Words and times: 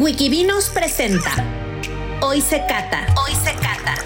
Wikivinos 0.00 0.70
presenta 0.70 1.30
Hoy 2.22 2.40
se 2.40 2.64
cata. 2.66 3.06
Hoy 3.22 3.32
se 3.34 3.52
cata. 3.52 3.96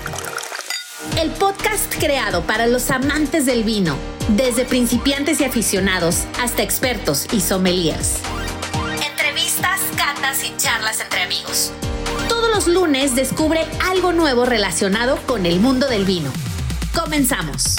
El 1.23 1.31
podcast 1.31 1.95
creado 2.01 2.43
para 2.43 2.67
los 2.67 2.91
amantes 2.91 3.47
del 3.47 3.63
vino, 3.63 3.95
desde 4.31 4.65
principiantes 4.65 5.41
y 5.41 5.45
aficionados 5.45 6.25
hasta 6.43 6.65
expertos 6.65 7.33
y 7.33 7.41
sommeliers. 7.41 8.19
Entrevistas, 9.09 9.81
catas 9.97 10.43
y 10.43 10.57
charlas 10.57 11.01
entre 11.01 11.23
amigos. 11.23 11.71
Todos 12.29 12.51
los 12.53 12.67
lunes 12.67 13.15
descubre 13.15 13.61
algo 13.89 14.13
nuevo 14.13 14.45
relacionado 14.45 15.17
con 15.29 15.47
el 15.47 15.61
mundo 15.61 15.87
del 15.87 16.05
vino. 16.05 16.33
Comenzamos. 16.93 17.77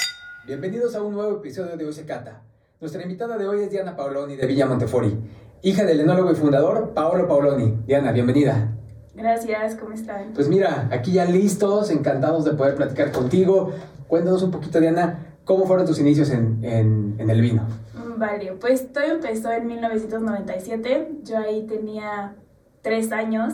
Bienvenidos 0.48 0.96
a 0.96 1.02
un 1.02 1.16
nuevo 1.16 1.40
episodio 1.40 1.76
de 1.76 1.86
Hoy 1.86 1.94
se 1.94 2.06
cata. 2.06 2.44
Nuestra 2.80 3.02
invitada 3.02 3.38
de 3.38 3.46
hoy 3.46 3.64
es 3.64 3.72
Diana 3.72 3.94
Paoloni 3.94 4.38
de 4.38 4.48
Villa 4.48 4.68
Montefori, 4.68 5.18
hija 5.66 5.84
del 5.84 6.00
enólogo 6.02 6.32
y 6.32 6.36
fundador 6.36 6.92
Paolo 6.94 7.28
Paoloni. 7.28 7.80
Diana, 7.88 8.12
bienvenida. 8.12 8.72
Gracias, 9.16 9.74
¿cómo 9.76 9.94
están? 9.94 10.32
Pues 10.36 10.48
mira, 10.48 10.88
aquí 10.92 11.14
ya 11.14 11.26
listos, 11.26 11.90
encantados 11.90 12.46
de 12.46 12.52
poder 12.52 12.76
platicar 12.76 13.12
contigo. 13.12 13.72
Cuéntanos 14.08 14.44
un 14.44 14.52
poquito, 14.52 14.80
Diana, 14.80 15.38
¿cómo 15.44 15.66
fueron 15.66 15.88
tus 15.88 16.00
inicios 16.00 16.30
en, 16.30 16.60
en, 16.64 17.16
en 17.18 17.30
el 17.32 17.42
vino? 17.42 17.64
Mm, 17.96 18.20
Vale, 18.20 18.52
pues 18.62 18.94
todo 18.94 19.06
empezó 19.06 19.52
en 19.52 19.66
1997. 19.66 21.10
Yo 21.24 21.40
ahí 21.40 21.66
tenía 21.66 22.36
tres 22.84 23.12
años 23.12 23.54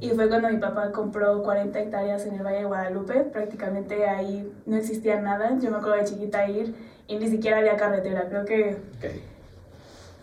y 0.00 0.10
fue 0.10 0.28
cuando 0.28 0.48
mi 0.50 0.56
papá 0.56 0.90
compró 0.90 1.40
40 1.44 1.78
hectáreas 1.78 2.26
en 2.26 2.34
el 2.34 2.42
Valle 2.42 2.58
de 2.58 2.64
Guadalupe. 2.64 3.20
Prácticamente 3.32 4.08
ahí 4.08 4.52
no 4.66 4.76
existía 4.76 5.20
nada. 5.20 5.56
Yo 5.60 5.70
me 5.70 5.76
acuerdo 5.76 5.98
de 5.98 6.04
chiquita 6.06 6.48
ir 6.48 6.74
y 7.06 7.16
ni 7.16 7.28
siquiera 7.28 7.58
había 7.58 7.76
carretera. 7.76 8.26
Creo 8.28 8.44
que. 8.44 8.76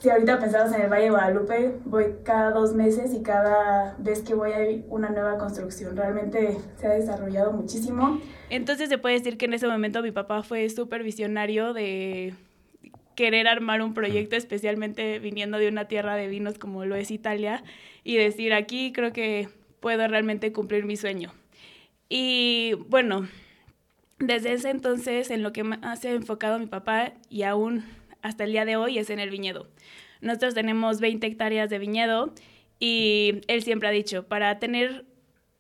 Si 0.02 0.10
ahorita 0.10 0.40
pensamos 0.40 0.74
en 0.74 0.82
el 0.82 0.90
Valle 0.90 1.04
de 1.04 1.10
Guadalupe, 1.12 1.76
voy 1.86 2.06
cada 2.24 2.50
dos 2.50 2.74
meses 2.74 3.14
y 3.14 3.22
cada 3.22 3.96
vez 4.00 4.24
que 4.24 4.34
voy 4.34 4.52
hay 4.52 4.84
una 4.90 5.10
nueva 5.10 5.38
construcción. 5.38 5.96
Realmente 5.96 6.58
se 6.78 6.88
ha 6.88 6.90
desarrollado 6.90 7.54
muchísimo. 7.54 8.20
Entonces 8.50 8.90
se 8.90 8.98
puede 8.98 9.20
decir 9.20 9.38
que 9.38 9.46
en 9.46 9.54
ese 9.54 9.68
momento 9.68 10.02
mi 10.02 10.10
papá 10.10 10.42
fue 10.42 10.68
súper 10.72 11.04
visionario 11.04 11.74
de 11.74 12.34
querer 13.14 13.48
armar 13.48 13.84
un 13.84 13.94
proyecto, 13.94 14.36
especialmente 14.36 15.20
viniendo 15.20 15.60
de 15.60 15.68
una 15.68 15.88
tierra 15.88 16.16
de 16.16 16.28
vinos 16.30 16.58
como 16.58 16.84
lo 16.84 16.96
es 16.96 17.12
Italia, 17.12 17.64
y 18.04 18.18
decir, 18.18 18.56
aquí 18.56 18.94
creo 18.94 19.14
que 19.14 19.50
puedo 19.82 20.08
realmente 20.08 20.52
cumplir 20.52 20.84
mi 20.84 20.98
sueño. 20.98 21.32
Y 22.10 22.74
bueno, 22.90 23.28
desde 24.18 24.54
ese 24.54 24.72
entonces 24.72 25.30
en 25.30 25.44
lo 25.44 25.54
que 25.54 25.64
más 25.64 26.00
se 26.00 26.10
ha 26.10 26.14
enfocado 26.14 26.58
mi 26.58 26.66
papá 26.66 27.14
y 27.30 27.44
aún 27.44 27.86
hasta 28.22 28.44
el 28.44 28.52
día 28.52 28.66
de 28.66 28.76
hoy 28.76 28.98
es 28.98 29.10
en 29.10 29.20
el 29.20 29.30
viñedo. 29.30 29.68
Nosotros 30.22 30.54
tenemos 30.54 31.00
20 31.00 31.26
hectáreas 31.26 31.70
de 31.70 31.80
viñedo 31.80 32.34
y 32.80 33.42
él 33.48 33.64
siempre 33.64 33.90
ha 33.90 33.92
dicho, 33.92 34.28
para 34.28 34.60
tener 34.60 35.06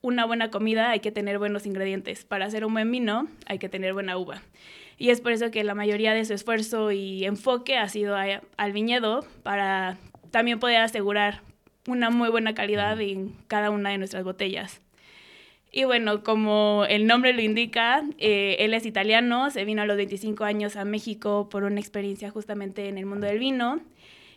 una 0.02 0.26
buena 0.26 0.50
comida 0.50 0.92
hay 0.92 1.00
que 1.00 1.12
tener 1.12 1.38
buenos 1.38 1.66
ingredientes, 1.66 2.26
para 2.26 2.46
hacer 2.46 2.66
un 2.66 2.74
buen 2.74 2.92
vino 2.92 3.28
hay 3.46 3.60
que 3.60 3.70
tener 3.70 3.94
buena 3.94 4.18
uva. 4.18 4.42
Y 4.98 5.10
es 5.10 5.22
por 5.22 5.32
eso 5.32 5.52
que 5.52 5.64
la 5.64 5.76
mayoría 5.76 6.14
de 6.14 6.26
su 6.26 6.34
esfuerzo 6.34 6.92
y 6.92 7.26
enfoque 7.26 7.78
ha 7.78 7.90
sido 7.90 8.16
al 8.16 8.72
viñedo 8.72 9.26
para 9.44 9.98
también 10.32 10.60
poder 10.60 10.78
asegurar 10.78 11.42
una 11.88 12.10
muy 12.10 12.30
buena 12.30 12.54
calidad 12.54 13.00
en 13.02 13.34
cada 13.48 13.70
una 13.70 13.90
de 13.90 13.98
nuestras 13.98 14.24
botellas. 14.24 14.81
Y 15.72 15.86
bueno, 15.86 16.22
como 16.24 16.86
el 16.90 17.08
nombre 17.08 17.32
lo 17.34 17.42
indica, 17.42 18.04
eh, 18.18 18.58
él 18.60 18.74
es 18.74 18.86
italiano, 18.86 19.50
se 19.52 19.64
vino 19.64 19.82
a 19.82 19.86
los 19.86 19.96
25 19.96 20.44
años 20.44 20.76
a 20.76 20.84
México 20.84 21.48
por 21.50 21.64
una 21.64 21.80
experiencia 21.80 22.30
justamente 22.30 22.90
en 22.90 22.98
el 22.98 23.06
mundo 23.06 23.26
del 23.28 23.40
vino 23.40 23.80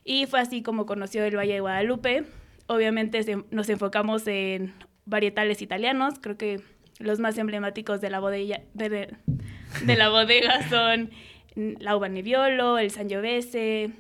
y 0.04 0.26
fue 0.26 0.38
así 0.40 0.62
como 0.62 0.86
conoció 0.86 1.24
el 1.24 1.36
Valle 1.36 1.54
de 1.54 1.60
Guadalupe. 1.60 2.24
Obviamente 2.68 3.22
se- 3.24 3.42
nos 3.50 3.68
enfocamos 3.68 4.26
en 4.28 4.74
varietales 5.06 5.60
italianos, 5.60 6.14
creo 6.20 6.36
que 6.38 6.60
los 7.00 7.18
más 7.18 7.36
emblemáticos 7.36 8.00
de 8.00 8.10
la, 8.10 8.20
bodega, 8.20 8.60
de, 8.74 8.88
de- 8.88 9.96
la 9.96 10.10
bodega 10.10 10.62
son 10.70 11.10
la 11.56 11.96
uva 11.96 12.08
Nebbiolo, 12.08 12.78
el 12.78 12.92
Sangiovese, 12.92 13.90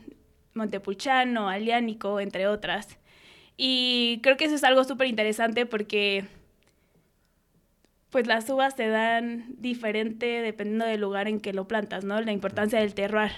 Montepulciano, 0.54 1.48
Aliánico, 1.48 2.20
entre 2.20 2.46
otras. 2.46 2.98
Y 3.56 4.20
creo 4.22 4.36
que 4.36 4.44
eso 4.44 4.54
es 4.54 4.62
algo 4.64 4.84
súper 4.84 5.08
interesante 5.08 5.66
porque 5.66 6.24
pues 8.14 8.28
las 8.28 8.48
uvas 8.48 8.74
se 8.76 8.86
dan 8.86 9.46
diferente 9.58 10.24
dependiendo 10.40 10.84
del 10.86 11.00
lugar 11.00 11.26
en 11.26 11.40
que 11.40 11.52
lo 11.52 11.66
plantas, 11.66 12.04
¿no? 12.04 12.20
La 12.20 12.30
importancia 12.30 12.78
del 12.78 12.94
terroir. 12.94 13.32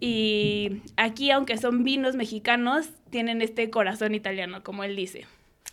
Y 0.00 0.82
aquí, 0.96 1.30
aunque 1.30 1.56
son 1.56 1.84
vinos 1.84 2.16
mexicanos, 2.16 2.88
tienen 3.10 3.42
este 3.42 3.70
corazón 3.70 4.16
italiano, 4.16 4.64
como 4.64 4.82
él 4.82 4.96
dice. 4.96 5.26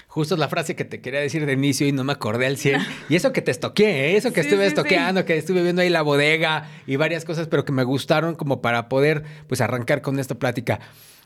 Justo 0.05 0.35
es 0.35 0.39
la 0.39 0.47
frase 0.47 0.75
que 0.75 0.85
te 0.85 1.01
quería 1.01 1.21
decir 1.21 1.47
de 1.47 1.53
inicio 1.53 1.87
y 1.87 1.91
no 1.91 2.03
me 2.03 2.13
acordé 2.13 2.45
al 2.45 2.57
100. 2.57 2.79
Y 3.09 3.15
eso 3.15 3.33
que 3.33 3.41
te 3.41 3.49
estoqué, 3.49 4.11
¿eh? 4.11 4.17
eso 4.17 4.31
que 4.31 4.43
Sí, 4.43 4.49
estuve 4.49 4.65
sí, 4.65 4.67
estoqueando, 4.67 5.25
que 5.25 5.35
estuve 5.35 5.63
viendo 5.63 5.81
ahí 5.81 5.89
la 5.89 6.03
bodega 6.03 6.69
y 6.85 6.97
varias 6.97 7.25
cosas, 7.25 7.47
pero 7.47 7.65
que 7.65 7.71
me 7.71 7.83
gustaron 7.83 8.35
como 8.35 8.61
para 8.61 8.89
poder 8.89 9.23
pues 9.47 9.59
arrancar 9.59 10.03
con 10.03 10.19
esta 10.19 10.35
plática. 10.35 10.79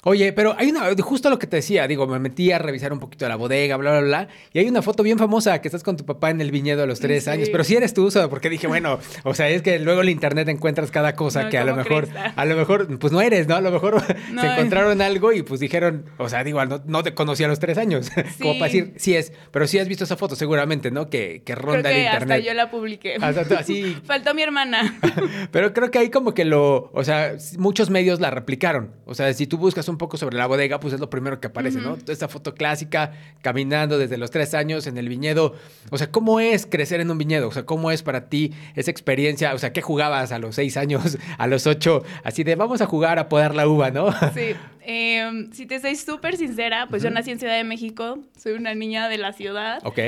Oye, 0.05 0.33
pero 0.33 0.55
hay 0.57 0.69
una, 0.69 0.81
justo 1.01 1.29
lo 1.29 1.39
que 1.39 1.47
te 1.47 1.55
decía, 1.57 1.87
digo, 1.87 2.05
me 2.07 2.19
metí 2.19 2.51
a 2.51 2.59
revisar 2.59 2.91
un 2.91 2.99
poquito 2.99 3.27
la 3.29 3.35
bodega, 3.37 3.77
bla, 3.77 3.91
bla, 3.91 4.01
bla, 4.01 4.27
y 4.51 4.59
hay 4.59 4.67
una 4.67 4.81
foto 4.81 5.01
bien 5.01 5.17
famosa 5.17 5.61
que 5.61 5.67
estás 5.69 5.81
con 5.83 5.95
tu 5.95 6.05
papá 6.05 6.29
en 6.29 6.41
el 6.41 6.51
viñedo 6.51 6.83
a 6.83 6.85
los 6.85 6.99
tres 6.99 7.23
Sí. 7.23 7.29
años, 7.29 7.49
pero 7.49 7.63
sí 7.63 7.75
eres 7.75 7.93
tú, 7.93 8.05
o 8.07 8.11
sea, 8.11 8.27
porque 8.29 8.49
dije, 8.49 8.67
bueno, 8.67 8.99
o 9.23 9.33
sea, 9.33 9.49
es 9.49 9.61
que 9.61 9.79
luego 9.79 10.01
en 10.01 10.07
el 10.07 10.11
internet 10.13 10.49
encuentras 10.49 10.91
cada 10.91 11.15
cosa 11.15 11.43
No, 11.43 11.49
que 11.49 11.57
a 11.57 11.63
lo 11.63 11.71
¿cómo 11.71 11.83
mejor, 11.83 12.07
crees? 12.09 12.17
Ah. 12.25 12.33
a 12.35 12.45
lo 12.45 12.55
mejor, 12.57 12.99
pues 12.99 13.13
no 13.13 13.21
eres, 13.21 13.47
¿no? 13.47 13.55
A 13.55 13.61
lo 13.61 13.71
mejor 13.71 14.03
No, 14.31 14.41
se 14.41 14.47
encontraron 14.47 15.01
algo 15.01 15.31
y 15.31 15.41
pues 15.43 15.59
dijeron, 15.61 16.05
o 16.17 16.27
sea, 16.27 16.43
digo, 16.43 16.63
no, 16.65 16.81
no 16.85 17.01
te 17.03 17.13
conocí 17.13 17.43
a 17.45 17.47
los 17.47 17.59
tres 17.59 17.77
años, 17.77 18.09
como 18.41 18.53
Sí. 18.53 18.59
para 18.59 18.71
decir, 18.71 18.93
sí 18.97 19.15
es, 19.15 19.31
pero 19.51 19.67
sí 19.67 19.79
has 19.79 19.87
visto 19.87 20.03
esa 20.03 20.17
foto 20.17 20.35
seguramente, 20.35 20.91
¿no? 20.91 21.09
Que, 21.09 21.43
que 21.45 21.53
Creo 21.53 21.65
ronda 21.75 21.89
el 21.91 21.95
que 21.95 22.07
hasta 22.09 22.23
internet. 22.23 22.45
yo 22.45 22.53
la 22.53 22.69
publiqué. 22.69 23.15
Hasta 23.21 23.45
tú, 23.45 23.53
así. 23.55 23.95
Faltó 24.05 24.33
mi 24.33 24.41
hermana. 24.41 24.99
Pero 25.51 25.71
creo 25.73 25.91
que 25.91 25.99
ahí 25.99 26.09
como 26.09 26.33
que 26.33 26.43
lo, 26.45 26.89
o 26.93 27.03
sea, 27.03 27.35
muchos 27.57 27.89
medios 27.89 28.19
la 28.19 28.31
replicaron. 28.31 28.91
O 29.05 29.13
sea, 29.15 29.31
si 29.33 29.47
tú 29.47 29.57
buscas 29.57 29.87
un 29.87 29.92
poco 29.97 30.17
sobre 30.17 30.37
la 30.37 30.45
bodega, 30.47 30.79
pues 30.79 30.93
es 30.93 30.99
lo 30.99 31.09
primero 31.09 31.39
que 31.39 31.47
aparece, 31.47 31.79
¿no? 31.79 31.97
Esta 32.07 32.27
foto 32.27 32.53
clásica, 32.55 33.11
caminando 33.41 33.97
desde 33.97 34.17
los 34.17 34.31
tres 34.31 34.53
años 34.53 34.87
en 34.87 34.97
el 34.97 35.09
viñedo. 35.09 35.55
O 35.89 35.97
sea, 35.97 36.11
¿cómo 36.11 36.39
es 36.39 36.65
crecer 36.65 36.99
en 37.01 37.11
un 37.11 37.17
viñedo? 37.17 37.47
O 37.47 37.51
sea, 37.51 37.65
¿cómo 37.65 37.91
es 37.91 38.03
para 38.03 38.29
ti 38.29 38.53
esa 38.75 38.91
experiencia? 38.91 39.53
O 39.53 39.57
sea, 39.57 39.73
¿qué 39.73 39.81
jugabas 39.81 40.31
a 40.31 40.39
los 40.39 40.55
seis 40.55 40.77
años, 40.77 41.17
a 41.37 41.47
los 41.47 41.67
ocho? 41.67 42.03
Así 42.23 42.43
de, 42.43 42.55
vamos 42.55 42.81
a 42.81 42.85
jugar 42.85 43.19
a 43.19 43.29
podar 43.29 43.55
la 43.55 43.67
uva, 43.67 43.91
¿no? 43.91 44.07
Sí, 44.33 44.55
em, 44.81 45.51
si 45.51 45.65
te 45.65 45.79
soy 45.79 45.95
súper 45.95 46.35
sincera, 46.37 46.87
pues 46.89 47.03
yo 47.03 47.09
nací 47.09 47.31
en 47.31 47.39
Ciudad 47.39 47.55
de 47.55 47.63
México, 47.63 48.19
soy 48.37 48.53
una 48.53 48.73
niña 48.75 49.07
de 49.09 49.17
la 49.17 49.33
ciudad. 49.33 49.79
ok. 49.83 49.99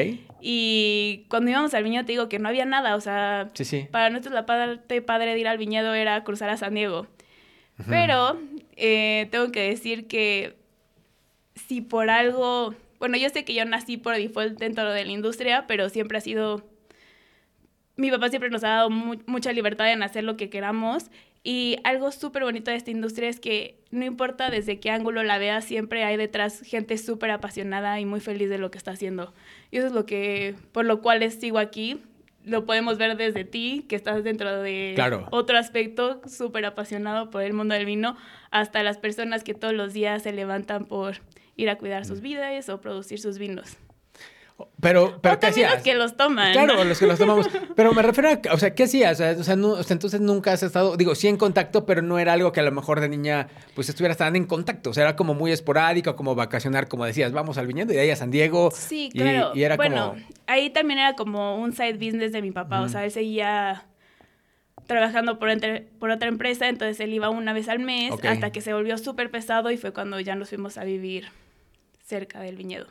Y 0.48 1.26
cuando 1.30 1.50
íbamos 1.50 1.74
al 1.74 1.84
viñedo 1.84 2.06
te 2.06 2.12
digo 2.12 2.30
que 2.30 2.38
no 2.38 2.50
había 2.50 2.66
nada, 2.66 2.96
o 2.96 3.02
sea, 3.02 3.50
Sí, 3.54 3.66
sí. 3.66 3.88
para 3.92 4.10
nosotros 4.12 4.34
la 4.36 4.46
parte 4.46 5.02
padre 5.02 5.34
de 5.34 5.40
ir 5.40 5.48
al 5.48 5.58
viñedo 5.58 5.94
era 5.96 6.24
cruzar 6.24 6.50
a 6.50 6.58
San 6.58 6.76
Diego. 6.76 7.08
Pero 7.90 8.38
eh, 8.76 9.28
tengo 9.32 9.52
que 9.52 9.62
decir 9.70 10.08
que 10.08 10.56
si 11.56 11.82
por 11.82 12.10
algo, 12.10 12.76
bueno, 13.00 13.18
yo 13.18 13.30
sé 13.30 13.46
que 13.46 13.54
yo 13.54 13.66
nací 13.66 13.98
por 13.98 14.16
default 14.16 14.58
dentro 14.60 14.92
de 14.92 15.06
la 15.06 15.12
industria, 15.12 15.66
pero 15.68 15.90
siempre 15.90 16.18
ha 16.18 16.22
sido, 16.22 16.64
mi 17.96 18.12
papá 18.12 18.30
siempre 18.30 18.50
nos 18.50 18.64
ha 18.64 18.70
dado 18.70 18.90
mu- 18.90 19.22
mucha 19.26 19.54
libertad 19.54 19.92
en 19.92 20.04
hacer 20.04 20.24
lo 20.24 20.38
que 20.38 20.50
queramos. 20.50 21.10
Y 21.48 21.78
algo 21.84 22.12
súper 22.12 22.44
bonito 22.44 22.72
de 22.72 22.78
esta 22.78 22.90
industria 22.90 23.30
es 23.30 23.40
que 23.40 23.76
no 23.92 24.04
importa 24.04 24.50
desde 24.50 24.80
qué 24.80 24.90
ángulo 24.90 25.22
la 25.24 25.38
veas, 25.38 25.64
siempre 25.64 26.04
hay 26.04 26.18
detrás 26.18 26.62
gente 26.62 26.98
súper 26.98 27.30
apasionada 27.30 28.00
y 28.00 28.06
muy 28.06 28.20
feliz 28.20 28.50
de 28.50 28.58
lo 28.58 28.72
que 28.72 28.80
está 28.80 28.92
haciendo. 28.92 29.32
Y 29.70 29.78
eso 29.78 29.88
es 29.88 29.94
lo 29.94 30.08
que, 30.08 30.56
por 30.72 30.86
lo 30.86 31.02
cual 31.02 31.30
sigo 31.32 31.60
aquí. 31.60 32.02
Lo 32.46 32.66
podemos 32.66 32.98
ver 32.98 33.18
desde 33.18 33.44
ti, 33.44 33.86
que 33.90 33.96
estás 33.96 34.24
dentro 34.24 34.62
de 34.62 34.94
Claro. 34.96 35.28
otro 35.32 35.58
aspecto, 35.58 36.22
súper 36.28 36.66
apasionado 36.66 37.30
por 37.32 37.42
el 37.42 37.54
mundo 37.54 37.74
del 37.76 37.86
vino, 37.86 38.16
hasta 38.52 38.84
las 38.84 38.98
personas 38.98 39.44
que 39.44 39.54
todos 39.54 39.74
los 39.74 39.94
días 39.94 40.24
se 40.24 40.32
levantan 40.32 40.86
por 40.86 41.18
ir 41.58 41.70
a 41.70 41.78
cuidar 41.78 42.04
Mm. 42.04 42.06
sus 42.06 42.22
vidas 42.22 42.70
o 42.70 42.80
producir 42.82 43.20
sus 43.20 43.38
vinos. 43.40 43.78
Pero, 44.80 45.20
pero 45.22 45.36
o 45.36 45.40
¿qué 45.40 45.48
hacías? 45.48 45.74
los 45.74 45.84
que 45.84 45.96
los 45.96 46.16
toman. 46.16 46.54
Claro, 46.54 46.82
los 46.86 46.98
que 46.98 47.08
los 47.08 47.18
tomamos. 47.20 47.50
Pero 47.76 47.94
me 47.94 48.02
refiero 48.02 48.30
a, 48.30 48.54
o 48.54 48.58
sea, 48.58 48.74
¿qué 48.74 48.84
hacías? 48.84 49.20
O 49.20 49.44
sea, 49.44 49.56
no- 49.58 49.72
o 49.72 49.84
sea, 49.84 49.94
entonces 49.96 50.22
nunca 50.22 50.54
has 50.54 50.64
estado, 50.64 50.96
digo, 50.96 51.14
sí 51.16 51.28
en 51.28 51.36
contacto, 51.36 51.86
pero 51.86 52.02
no 52.02 52.20
era 52.20 52.32
algo 52.34 52.52
que 52.54 52.62
a 52.62 52.64
lo 52.64 52.72
mejor 52.72 53.02
de 53.02 53.10
niña, 53.10 53.48
pues 53.74 53.90
estuvieras 53.90 54.16
tan 54.18 54.36
en 54.38 54.46
contacto. 54.46 54.92
O 54.92 54.94
sea, 54.94 55.04
era 55.04 55.16
como 55.18 55.34
muy 55.34 55.52
esporádico, 55.52 56.16
como 56.16 56.36
vacacionar, 56.36 56.88
como 56.88 57.04
decías, 57.06 57.34
vamos 57.34 57.58
al 57.58 57.68
viñedo 57.68 57.92
y 57.92 57.96
de 57.96 58.02
ahí 58.04 58.10
a 58.12 58.16
San 58.16 58.32
Diego. 58.32 58.70
Sí, 58.72 59.10
y- 59.14 59.20
claro. 59.20 59.52
Y, 59.56 59.64
era 59.64 59.76
bueno, 59.76 60.12
como. 60.12 60.26
ahí 60.48 60.70
también 60.70 61.00
era 61.00 61.14
como 61.16 61.58
un 61.58 61.74
side 61.74 61.94
business 61.94 62.32
de 62.32 62.42
mi 62.42 62.52
papá. 62.52 62.80
O 62.82 62.88
sea, 62.88 63.04
él 63.04 63.12
seguía 63.12 63.86
trabajando 64.88 65.40
por, 65.40 65.50
entre- 65.50 65.82
por 66.00 66.12
otra 66.12 66.30
empresa, 66.30 66.70
entonces 66.70 67.00
él 67.02 67.12
iba 67.14 67.30
una 67.30 67.52
vez 67.54 67.68
al 67.70 67.80
mes 67.80 68.14
hasta 68.24 68.52
que 68.52 68.62
se 68.62 68.74
volvió 68.74 68.98
súper 68.98 69.32
pesado 69.32 69.72
y 69.72 69.78
fue 69.78 69.92
cuando 69.92 70.20
ya 70.20 70.36
nos 70.36 70.50
fuimos 70.50 70.78
a 70.78 70.84
vivir 70.86 71.28
cerca 72.06 72.40
del 72.40 72.56
viñedo. 72.56 72.88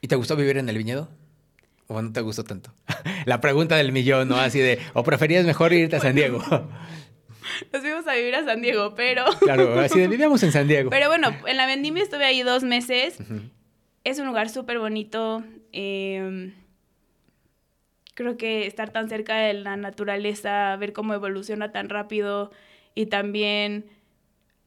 ¿Y 0.00 0.08
te 0.08 0.16
gustó 0.16 0.36
vivir 0.36 0.58
en 0.58 0.68
el 0.68 0.78
viñedo? 0.78 1.08
¿O 1.86 2.00
no 2.00 2.12
te 2.12 2.20
gustó 2.20 2.44
tanto? 2.44 2.72
La 3.26 3.40
pregunta 3.40 3.76
del 3.76 3.92
millón, 3.92 4.28
¿no? 4.28 4.36
Así 4.36 4.58
de, 4.58 4.78
¿o 4.94 5.02
preferías 5.02 5.44
mejor 5.44 5.72
irte 5.72 5.96
a 5.96 6.00
San 6.00 6.14
Diego? 6.14 6.38
Nos 7.72 7.82
fuimos 7.82 8.06
a 8.06 8.14
vivir 8.14 8.34
a 8.36 8.44
San 8.44 8.62
Diego, 8.62 8.94
pero... 8.94 9.24
Claro, 9.40 9.78
así 9.80 9.98
de, 9.98 10.08
vivíamos 10.08 10.42
en 10.42 10.52
San 10.52 10.68
Diego. 10.68 10.90
Pero 10.90 11.08
bueno, 11.08 11.34
en 11.46 11.56
la 11.56 11.66
vendimia 11.66 12.02
estuve 12.02 12.24
ahí 12.24 12.42
dos 12.42 12.62
meses 12.62 13.18
es 14.04 14.18
un 14.18 14.26
lugar 14.26 14.48
súper 14.48 14.78
bonito. 14.78 15.44
Em, 15.72 16.54
creo 18.14 18.36
que 18.36 18.66
estar 18.66 18.90
tan 18.90 19.08
cerca 19.08 19.36
de 19.36 19.54
la 19.54 19.76
naturaleza, 19.76 20.76
ver 20.76 20.92
cómo 20.92 21.14
evoluciona 21.14 21.72
tan 21.72 21.88
rápido 21.88 22.50
y 22.94 23.06
también 23.06 23.86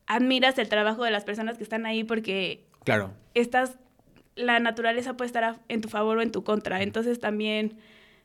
admiras 0.06 0.58
el 0.58 0.70
trabajo 0.70 1.04
de 1.04 1.12
las 1.12 1.24
personas 1.24 1.58
que 1.58 1.64
están 1.64 1.86
ahí 1.86 2.04
porque 2.04 2.66
claro. 2.84 3.14
estás, 3.34 3.78
la 4.36 4.60
naturaleza 4.60 5.16
puede 5.16 5.28
estar 5.28 5.60
en 5.68 5.82
tu 5.82 5.90
favor 5.90 6.18
o 6.18 6.22
en 6.22 6.32
tu 6.32 6.44
contra. 6.44 6.82
Entonces 6.82 7.20
también 7.20 7.78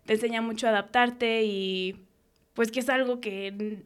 te 0.07 0.15
enseña 0.15 0.43
mucho 0.43 0.67
a 0.67 0.71
adaptarte 0.71 1.45
y 1.45 1.97
pues 2.55 2.71
que 2.71 2.81
es 2.81 2.89
algo 2.89 3.21
que 3.21 3.85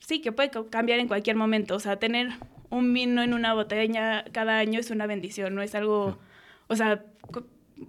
sí, 0.00 0.20
que 0.20 0.32
puede 0.32 0.50
cambiar 0.70 0.98
en 1.00 1.08
cualquier 1.08 1.36
momento. 1.36 1.74
O 1.74 1.80
sea, 1.80 1.98
tener 1.98 2.28
un 2.70 2.92
vino 2.92 3.22
en 3.22 3.34
una 3.34 3.54
botella 3.54 4.24
cada 4.32 4.58
año 4.58 4.80
es 4.80 4.90
una 4.90 5.06
bendición, 5.06 5.54
no 5.54 5.62
es 5.62 5.74
algo, 5.74 6.18
o 6.68 6.76
sea, 6.76 7.04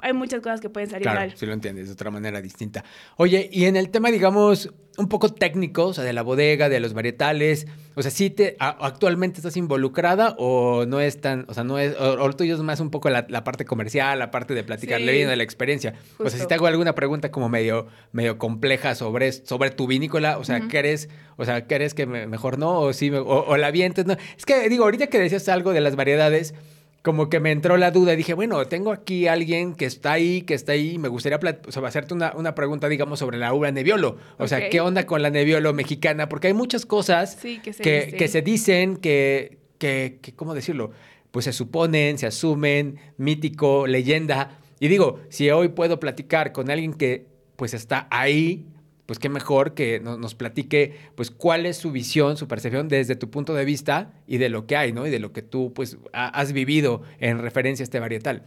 hay 0.01 0.13
muchas 0.13 0.41
cosas 0.41 0.61
que 0.61 0.69
pueden 0.69 0.89
salir 0.89 1.03
claro, 1.03 1.19
mal. 1.19 1.33
Si 1.35 1.45
lo 1.45 1.53
entiendes 1.53 1.87
de 1.87 1.93
otra 1.93 2.11
manera 2.11 2.41
distinta. 2.41 2.83
Oye, 3.17 3.49
y 3.51 3.65
en 3.65 3.75
el 3.75 3.89
tema, 3.89 4.11
digamos, 4.11 4.71
un 4.97 5.07
poco 5.07 5.29
técnico, 5.29 5.87
o 5.87 5.93
sea, 5.93 6.03
de 6.03 6.13
la 6.13 6.21
bodega, 6.21 6.69
de 6.69 6.79
los 6.79 6.93
varietales, 6.93 7.67
o 7.95 8.01
sea, 8.01 8.11
¿sí 8.11 8.29
te, 8.29 8.55
actualmente 8.59 9.37
estás 9.37 9.55
involucrada 9.57 10.35
o 10.37 10.85
no 10.85 10.99
es 10.99 11.21
tan, 11.21 11.45
o 11.47 11.53
sea, 11.53 11.63
no 11.63 11.79
es, 11.79 11.95
o, 11.99 12.33
tuyo 12.33 12.55
es 12.55 12.61
más 12.61 12.79
un 12.79 12.91
poco 12.91 13.09
la, 13.09 13.25
parte 13.43 13.65
comercial, 13.65 14.19
la 14.19 14.29
parte 14.29 14.53
de 14.53 14.63
platicarle 14.63 15.11
bien 15.11 15.29
de 15.29 15.35
la 15.35 15.43
experiencia? 15.43 15.95
O 16.17 16.29
sea, 16.29 16.39
si 16.39 16.47
te 16.47 16.53
hago 16.53 16.67
alguna 16.67 16.95
pregunta 16.95 17.31
como 17.31 17.49
medio, 17.49 17.87
medio 18.11 18.37
compleja 18.37 18.93
sobre, 18.95 19.31
sobre 19.31 19.71
tu 19.71 19.87
vinícola, 19.87 20.37
o 20.37 20.43
sea, 20.43 20.61
¿qué 20.67 20.79
eres? 20.79 21.09
O 21.37 21.45
sea, 21.45 21.65
¿qué 21.65 21.79
que 21.95 22.05
mejor 22.05 22.57
no? 22.57 22.79
O 22.81 22.93
sí, 22.93 23.09
o, 23.09 23.23
o 23.23 23.57
la 23.57 23.71
vientes, 23.71 24.05
no. 24.05 24.17
Es 24.37 24.45
que, 24.45 24.67
digo, 24.67 24.83
ahorita 24.83 25.07
que 25.07 25.19
decías 25.19 25.47
algo 25.47 25.71
de 25.71 25.81
las 25.81 25.95
variedades, 25.95 26.53
como 27.01 27.29
que 27.29 27.39
me 27.39 27.51
entró 27.51 27.77
la 27.77 27.91
duda 27.91 28.13
y 28.13 28.17
dije, 28.17 28.33
bueno, 28.33 28.65
tengo 28.67 28.91
aquí 28.91 29.27
a 29.27 29.33
alguien 29.33 29.73
que 29.73 29.85
está 29.85 30.13
ahí, 30.13 30.41
que 30.41 30.53
está 30.53 30.73
ahí, 30.73 30.97
me 30.97 31.07
gustaría 31.07 31.39
hacerte 31.85 32.13
una, 32.13 32.33
una, 32.35 32.55
pregunta, 32.55 32.89
digamos, 32.89 33.19
sobre 33.19 33.37
la 33.37 33.53
uva 33.53 33.71
Nebbiolo. 33.71 34.17
O 34.37 34.47
sea, 34.47 34.69
¿qué 34.69 34.81
onda 34.81 35.05
con 35.05 35.21
la 35.21 35.29
Nebbiolo 35.29 35.73
mexicana? 35.73 36.27
Porque 36.27 36.47
hay 36.47 36.53
muchas 36.53 36.85
cosas 36.85 37.37
que, 37.37 37.73
se 37.73 37.81
que, 37.83 38.27
se 38.27 38.41
dicen, 38.41 38.97
que, 38.97 39.59
que, 39.77 40.19
que, 40.21 40.33
¿cómo 40.33 40.53
decirlo? 40.53 40.91
Pues 41.31 41.45
se 41.45 41.53
suponen, 41.53 42.17
se 42.17 42.27
asumen, 42.27 42.99
mítico, 43.17 43.87
leyenda. 43.87 44.59
Y 44.79 44.89
digo, 44.89 45.21
si 45.29 45.49
hoy 45.51 45.69
puedo 45.69 45.99
platicar 45.99 46.51
con 46.51 46.69
alguien 46.69 46.93
que 46.93 47.27
pues 47.55 47.73
está 47.73 48.07
ahí, 48.09 48.65
pues 49.09 49.17
qué 49.17 49.27
mejor 49.27 49.73
que 49.73 49.99
nos 49.99 50.35
platique, 50.35 50.93
pues 51.15 51.31
cuál 51.31 51.65
es 51.65 51.77
su 51.77 51.91
visión, 51.91 52.37
su 52.37 52.47
percepción 52.47 52.87
desde 52.89 53.15
tu 53.15 53.31
punto 53.31 53.55
de 53.55 53.65
vista 53.65 54.13
y 54.27 54.37
de 54.37 54.49
lo 54.49 54.67
que 54.67 54.75
hay, 54.75 54.93
¿no? 54.93 55.07
Y 55.07 55.09
de 55.09 55.17
lo 55.17 55.33
que 55.33 55.41
tú, 55.41 55.73
pues, 55.73 55.97
has 56.13 56.53
vivido 56.53 57.01
en 57.19 57.39
referencia 57.39 57.81
a 57.81 57.85
este 57.85 57.99
varietal. 57.99 58.43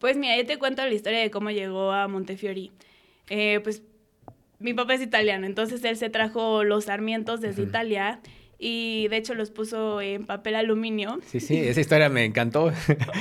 Pues 0.00 0.16
mira, 0.16 0.36
yo 0.36 0.44
te 0.46 0.58
cuento 0.58 0.84
la 0.84 0.92
historia 0.92 1.20
de 1.20 1.30
cómo 1.30 1.52
llegó 1.52 1.92
a 1.92 2.08
Montefiori. 2.08 2.72
Eh, 3.30 3.60
pues 3.62 3.84
mi 4.58 4.74
papá 4.74 4.94
es 4.94 5.00
italiano, 5.00 5.46
entonces 5.46 5.84
él 5.84 5.96
se 5.96 6.10
trajo 6.10 6.64
los 6.64 6.86
sarmientos 6.86 7.40
desde 7.40 7.62
Italia 7.62 8.18
y 8.58 9.06
de 9.10 9.18
hecho 9.18 9.34
los 9.34 9.52
puso 9.52 10.00
en 10.00 10.26
papel 10.26 10.56
aluminio. 10.56 11.20
Sí, 11.24 11.38
sí, 11.38 11.56
esa 11.56 11.80
historia 11.80 12.08
me 12.08 12.24
encantó. 12.24 12.72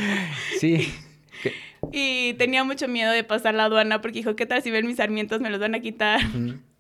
sí. 0.60 0.92
Y 1.92 2.34
tenía 2.36 2.64
mucho 2.64 2.88
miedo 2.88 3.12
de 3.12 3.24
pasar 3.24 3.54
la 3.54 3.66
aduana 3.66 4.02
porque 4.02 4.20
dijo, 4.20 4.36
¿qué 4.36 4.46
tal 4.46 4.62
si 4.62 4.72
ven 4.72 4.88
mis 4.88 4.98
sarmientos? 4.98 5.42
Me 5.42 5.50
los 5.50 5.60
van 5.60 5.76
a 5.76 5.80
quitar. 5.80 6.22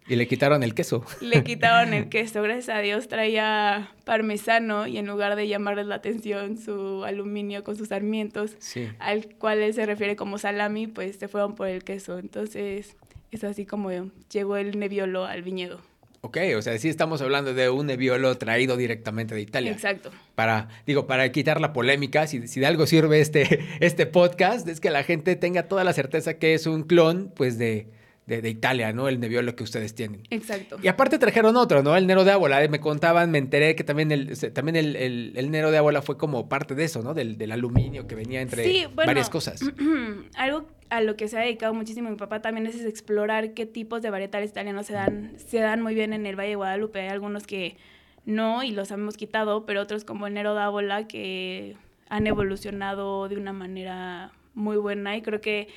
Y 0.07 0.15
le 0.15 0.27
quitaron 0.27 0.63
el 0.63 0.73
queso. 0.73 1.05
Le 1.21 1.43
quitaron 1.45 1.93
el 1.93 2.09
queso. 2.09 2.41
Gracias 2.41 2.75
a 2.75 2.79
Dios 2.79 3.07
traía 3.07 3.91
parmesano 4.03 4.87
y 4.87 4.97
en 4.97 5.07
lugar 5.07 5.35
de 5.35 5.47
llamarles 5.47 5.85
la 5.85 5.95
atención 5.95 6.57
su 6.57 7.03
aluminio 7.05 7.63
con 7.63 7.77
sus 7.77 7.89
sarmientos, 7.89 8.57
al 8.99 9.27
cual 9.35 9.59
él 9.59 9.73
se 9.73 9.85
refiere 9.85 10.15
como 10.15 10.37
salami, 10.37 10.87
pues 10.87 11.17
se 11.17 11.27
fueron 11.27 11.55
por 11.55 11.67
el 11.67 11.83
queso. 11.83 12.19
Entonces 12.19 12.95
es 13.31 13.43
así 13.43 13.65
como 13.65 13.89
llegó 14.31 14.57
el 14.57 14.77
neviolo 14.77 15.25
al 15.25 15.41
viñedo. 15.41 15.81
Ok, 16.25 16.37
o 16.57 16.61
sea, 16.61 16.77
sí 16.77 16.87
estamos 16.87 17.21
hablando 17.21 17.53
de 17.53 17.69
un 17.69 17.85
Nebbiolo 17.87 18.37
traído 18.37 18.77
directamente 18.77 19.35
de 19.35 19.41
Italia. 19.41 19.73
Exacto. 19.73 20.09
Para, 20.35 20.69
digo, 20.87 21.05
para 21.05 21.29
quitar 21.33 21.59
la 21.59 21.73
polémica, 21.73 22.27
si, 22.27 22.47
si, 22.47 22.61
de 22.61 22.65
algo 22.65 22.87
sirve 22.87 23.19
este, 23.19 23.59
este 23.81 24.05
podcast, 24.05 24.65
es 24.69 24.79
que 24.79 24.89
la 24.89 25.03
gente 25.03 25.35
tenga 25.35 25.67
toda 25.67 25.83
la 25.83 25.91
certeza 25.91 26.35
que 26.35 26.53
es 26.53 26.65
un 26.65 26.83
clon, 26.83 27.33
pues, 27.35 27.57
de, 27.57 27.89
de, 28.25 28.49
Italia, 28.49 28.93
¿no? 28.93 29.09
El 29.09 29.19
Nebbiolo 29.19 29.53
que 29.57 29.63
ustedes 29.63 29.95
tienen. 29.95 30.23
Exacto. 30.29 30.77
Y 30.81 30.87
aparte 30.87 31.19
trajeron 31.19 31.57
otro, 31.57 31.83
¿no? 31.83 31.97
El 31.97 32.07
Nero 32.07 32.23
de 32.23 32.31
Ábola. 32.31 32.65
Me 32.69 32.79
contaban, 32.79 33.29
me 33.29 33.37
enteré 33.37 33.75
que 33.75 33.83
también 33.83 34.13
el, 34.13 34.39
también 34.53 34.77
el, 34.77 35.51
Nero 35.51 35.71
de 35.71 35.77
Ábola 35.77 36.01
fue 36.01 36.17
como 36.17 36.47
parte 36.47 36.73
de 36.73 36.85
eso, 36.85 37.01
¿no? 37.01 37.13
Del, 37.13 37.37
del 37.37 37.51
aluminio 37.51 38.07
que 38.07 38.15
venía 38.15 38.39
entre 38.39 38.87
varias 38.95 39.29
cosas. 39.29 39.61
algo 40.35 40.69
a 40.93 41.01
lo 41.01 41.15
que 41.15 41.27
se 41.27 41.37
ha 41.37 41.41
dedicado 41.41 41.73
muchísimo 41.73 42.09
mi 42.09 42.17
papá 42.17 42.41
también 42.41 42.67
es 42.67 42.83
explorar 42.85 43.53
qué 43.53 43.65
tipos 43.65 44.01
de 44.01 44.11
varietales 44.11 44.51
italianos 44.51 44.85
se 44.85 44.93
dan, 44.93 45.33
se 45.37 45.59
dan 45.59 45.81
muy 45.81 45.95
bien 45.95 46.13
en 46.13 46.25
el 46.25 46.35
Valle 46.35 46.49
de 46.49 46.55
Guadalupe. 46.55 47.01
Hay 47.01 47.07
algunos 47.07 47.47
que 47.47 47.77
no 48.25 48.63
y 48.63 48.71
los 48.71 48.91
hemos 48.91 49.17
quitado, 49.17 49.65
pero 49.65 49.81
otros 49.81 50.05
como 50.05 50.27
el 50.27 50.35
Nero 50.35 50.53
de 50.53 50.61
Ábola 50.61 51.07
que 51.07 51.75
han 52.09 52.27
evolucionado 52.27 53.27
de 53.27 53.37
una 53.37 53.53
manera 53.53 54.31
muy 54.53 54.77
buena 54.77 55.17
y 55.17 55.23
creo 55.23 55.41
que 55.41 55.67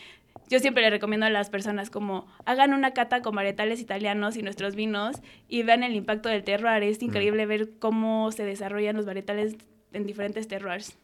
yo 0.49 0.59
siempre 0.59 0.83
le 0.83 0.91
recomiendo 0.91 1.25
a 1.25 1.31
las 1.31 1.49
personas 1.49 1.89
como 1.89 2.27
hagan 2.45 2.75
una 2.75 2.93
cata 2.93 3.23
con 3.23 3.35
varietales 3.35 3.81
italianos 3.81 4.37
y 4.37 4.43
nuestros 4.43 4.77
vinos 4.77 5.17
y 5.49 5.63
vean 5.63 5.83
el 5.83 5.95
impacto 5.95 6.29
del 6.29 6.45
terroir. 6.45 6.83
Es 6.83 7.03
increíble 7.03 7.47
ver 7.47 7.71
cómo 7.79 8.31
se 8.33 8.45
desarrollan 8.45 8.97
los 8.97 9.07
varietales 9.07 9.57
en 9.93 10.07
diferentes 10.07 10.47
terroirs. 10.47 10.99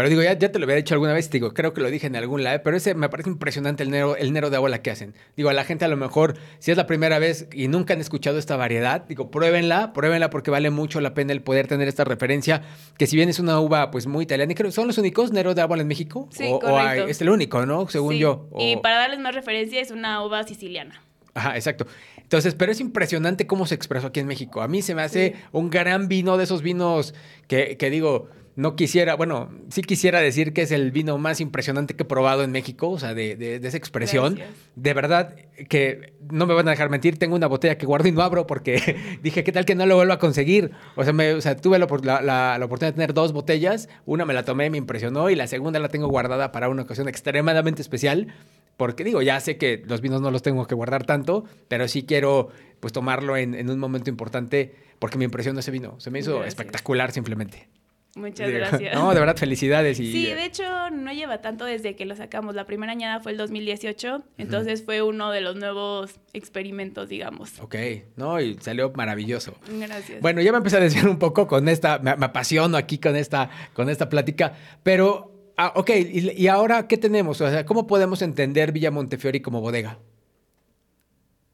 Pero 0.00 0.08
digo, 0.08 0.22
ya, 0.22 0.32
ya 0.32 0.50
te 0.50 0.58
lo 0.58 0.64
había 0.64 0.76
dicho 0.76 0.94
alguna 0.94 1.12
vez, 1.12 1.28
digo, 1.28 1.52
creo 1.52 1.74
que 1.74 1.82
lo 1.82 1.90
dije 1.90 2.06
en 2.06 2.16
algún 2.16 2.42
live, 2.42 2.60
pero 2.60 2.74
ese 2.74 2.94
me 2.94 3.10
parece 3.10 3.28
impresionante 3.28 3.82
el 3.82 3.90
nero, 3.90 4.16
el 4.16 4.32
nero 4.32 4.48
de 4.48 4.56
agua 4.56 4.70
que 4.78 4.90
hacen. 4.90 5.14
Digo, 5.36 5.50
a 5.50 5.52
la 5.52 5.62
gente 5.64 5.84
a 5.84 5.88
lo 5.88 5.98
mejor, 5.98 6.38
si 6.58 6.70
es 6.70 6.78
la 6.78 6.86
primera 6.86 7.18
vez 7.18 7.48
y 7.52 7.68
nunca 7.68 7.92
han 7.92 8.00
escuchado 8.00 8.38
esta 8.38 8.56
variedad, 8.56 9.04
digo, 9.06 9.30
pruébenla, 9.30 9.92
pruébenla 9.92 10.30
porque 10.30 10.50
vale 10.50 10.70
mucho 10.70 11.02
la 11.02 11.12
pena 11.12 11.34
el 11.34 11.42
poder 11.42 11.66
tener 11.66 11.86
esta 11.86 12.04
referencia, 12.04 12.62
que 12.96 13.06
si 13.06 13.16
bien 13.16 13.28
es 13.28 13.40
una 13.40 13.60
uva 13.60 13.90
pues 13.90 14.06
muy 14.06 14.22
italiana, 14.22 14.50
y 14.50 14.54
creo 14.54 14.72
¿son 14.72 14.86
los 14.86 14.96
únicos 14.96 15.32
nero 15.32 15.54
de 15.54 15.60
agua 15.60 15.76
en 15.78 15.86
México? 15.86 16.30
Sí, 16.32 16.48
o, 16.50 16.80
es 16.80 17.20
el 17.20 17.28
único, 17.28 17.66
¿no? 17.66 17.86
Según 17.90 18.14
yo. 18.14 18.48
Y 18.58 18.78
para 18.78 19.00
darles 19.00 19.18
más 19.18 19.34
referencia, 19.34 19.82
es 19.82 19.90
una 19.90 20.24
uva 20.24 20.44
siciliana. 20.44 21.02
Ajá, 21.34 21.56
exacto. 21.56 21.86
Entonces, 22.16 22.54
pero 22.54 22.72
es 22.72 22.80
impresionante 22.80 23.46
cómo 23.46 23.66
se 23.66 23.74
expresó 23.74 24.06
aquí 24.06 24.20
en 24.20 24.28
México. 24.28 24.62
A 24.62 24.68
mí 24.68 24.80
se 24.80 24.94
me 24.94 25.02
hace 25.02 25.34
un 25.52 25.68
gran 25.68 26.08
vino 26.08 26.38
de 26.38 26.44
esos 26.44 26.62
vinos 26.62 27.12
que, 27.48 27.76
que 27.76 27.90
digo, 27.90 28.30
no 28.60 28.76
quisiera, 28.76 29.14
bueno, 29.16 29.48
sí 29.70 29.80
quisiera 29.80 30.20
decir 30.20 30.52
que 30.52 30.60
es 30.60 30.70
el 30.70 30.90
vino 30.92 31.16
más 31.16 31.40
impresionante 31.40 31.94
que 31.94 32.02
he 32.02 32.06
probado 32.06 32.42
en 32.44 32.52
México, 32.52 32.90
o 32.90 32.98
sea, 32.98 33.14
de, 33.14 33.34
de, 33.34 33.56
esa 33.56 33.78
expresión. 33.78 34.38
De 34.76 34.92
verdad 34.92 35.34
que 35.70 36.12
no 36.30 36.44
me 36.44 36.52
van 36.52 36.68
a 36.68 36.72
dejar 36.72 36.90
mentir, 36.90 37.18
tengo 37.18 37.36
una 37.36 37.46
botella 37.46 37.78
que 37.78 37.86
guardo 37.86 38.08
y 38.08 38.12
no 38.12 38.20
abro 38.20 38.46
porque 38.46 39.18
dije, 39.22 39.44
¿qué 39.44 39.52
tal 39.52 39.64
que 39.64 39.74
no 39.74 39.86
lo 39.86 39.96
vuelvo 39.96 40.12
a 40.12 40.18
conseguir? 40.18 40.72
O 40.94 41.04
sea, 41.04 41.14
me, 41.14 41.32
o 41.32 41.40
sea 41.40 41.56
tuve 41.56 41.78
la, 41.78 41.86
la, 42.20 42.58
la, 42.58 42.64
oportunidad 42.64 42.92
de 42.92 42.96
tener 42.96 43.14
dos 43.14 43.32
botellas, 43.32 43.88
una 44.04 44.26
me 44.26 44.34
la 44.34 44.44
tomé, 44.44 44.68
me 44.68 44.76
impresionó 44.76 45.30
y 45.30 45.36
la 45.36 45.46
segunda 45.46 45.78
la 45.78 45.88
tengo 45.88 46.08
guardada 46.08 46.52
para 46.52 46.68
una 46.68 46.82
ocasión 46.82 47.08
extremadamente 47.08 47.80
especial. 47.80 48.28
Porque 48.76 49.04
digo, 49.04 49.20
ya 49.20 49.40
sé 49.40 49.58
que 49.58 49.82
los 49.86 50.00
vinos 50.00 50.22
no 50.22 50.30
los 50.30 50.42
tengo 50.42 50.66
que 50.66 50.74
guardar 50.74 51.04
tanto, 51.04 51.44
pero 51.68 51.88
sí 51.88 52.04
quiero 52.04 52.48
pues 52.80 52.94
tomarlo 52.94 53.36
en, 53.36 53.54
en 53.54 53.68
un 53.68 53.78
momento 53.78 54.08
importante 54.08 54.74
porque 54.98 55.18
me 55.18 55.24
impresionó 55.24 55.60
ese 55.60 55.70
vino. 55.70 55.96
Se 55.98 56.10
me 56.10 56.20
hizo 56.20 56.44
espectacular 56.44 57.12
simplemente. 57.12 57.68
Muchas 58.16 58.50
gracias. 58.50 58.94
No, 58.94 59.12
de 59.14 59.20
verdad, 59.20 59.36
felicidades. 59.36 60.00
Y... 60.00 60.12
Sí, 60.12 60.26
de 60.26 60.44
hecho, 60.44 60.90
no 60.90 61.12
lleva 61.12 61.40
tanto 61.40 61.64
desde 61.64 61.94
que 61.94 62.04
lo 62.06 62.16
sacamos. 62.16 62.54
La 62.54 62.64
primera 62.66 62.92
añada 62.92 63.20
fue 63.20 63.32
el 63.32 63.38
2018, 63.38 64.24
entonces 64.38 64.84
fue 64.84 65.02
uno 65.02 65.30
de 65.30 65.40
los 65.40 65.56
nuevos 65.56 66.18
experimentos, 66.32 67.08
digamos. 67.08 67.60
Ok, 67.60 67.76
no, 68.16 68.40
y 68.40 68.56
salió 68.60 68.92
maravilloso. 68.92 69.54
Gracias. 69.68 70.20
Bueno, 70.20 70.40
ya 70.42 70.50
me 70.50 70.58
empecé 70.58 70.78
a 70.78 70.80
decir 70.80 71.06
un 71.08 71.18
poco 71.18 71.46
con 71.46 71.68
esta, 71.68 71.98
me, 71.98 72.10
apasiono 72.10 72.76
aquí 72.76 72.98
con 72.98 73.14
esta, 73.14 73.48
con 73.74 73.88
esta 73.88 74.08
plática, 74.08 74.54
pero, 74.82 75.52
ah, 75.56 75.72
ok, 75.76 75.90
y, 75.90 76.42
y 76.42 76.48
ahora, 76.48 76.88
¿qué 76.88 76.96
tenemos? 76.96 77.40
O 77.40 77.48
sea, 77.48 77.64
¿cómo 77.64 77.86
podemos 77.86 78.22
entender 78.22 78.72
Villa 78.72 78.90
Montefiori 78.90 79.40
como 79.40 79.60
bodega? 79.60 79.98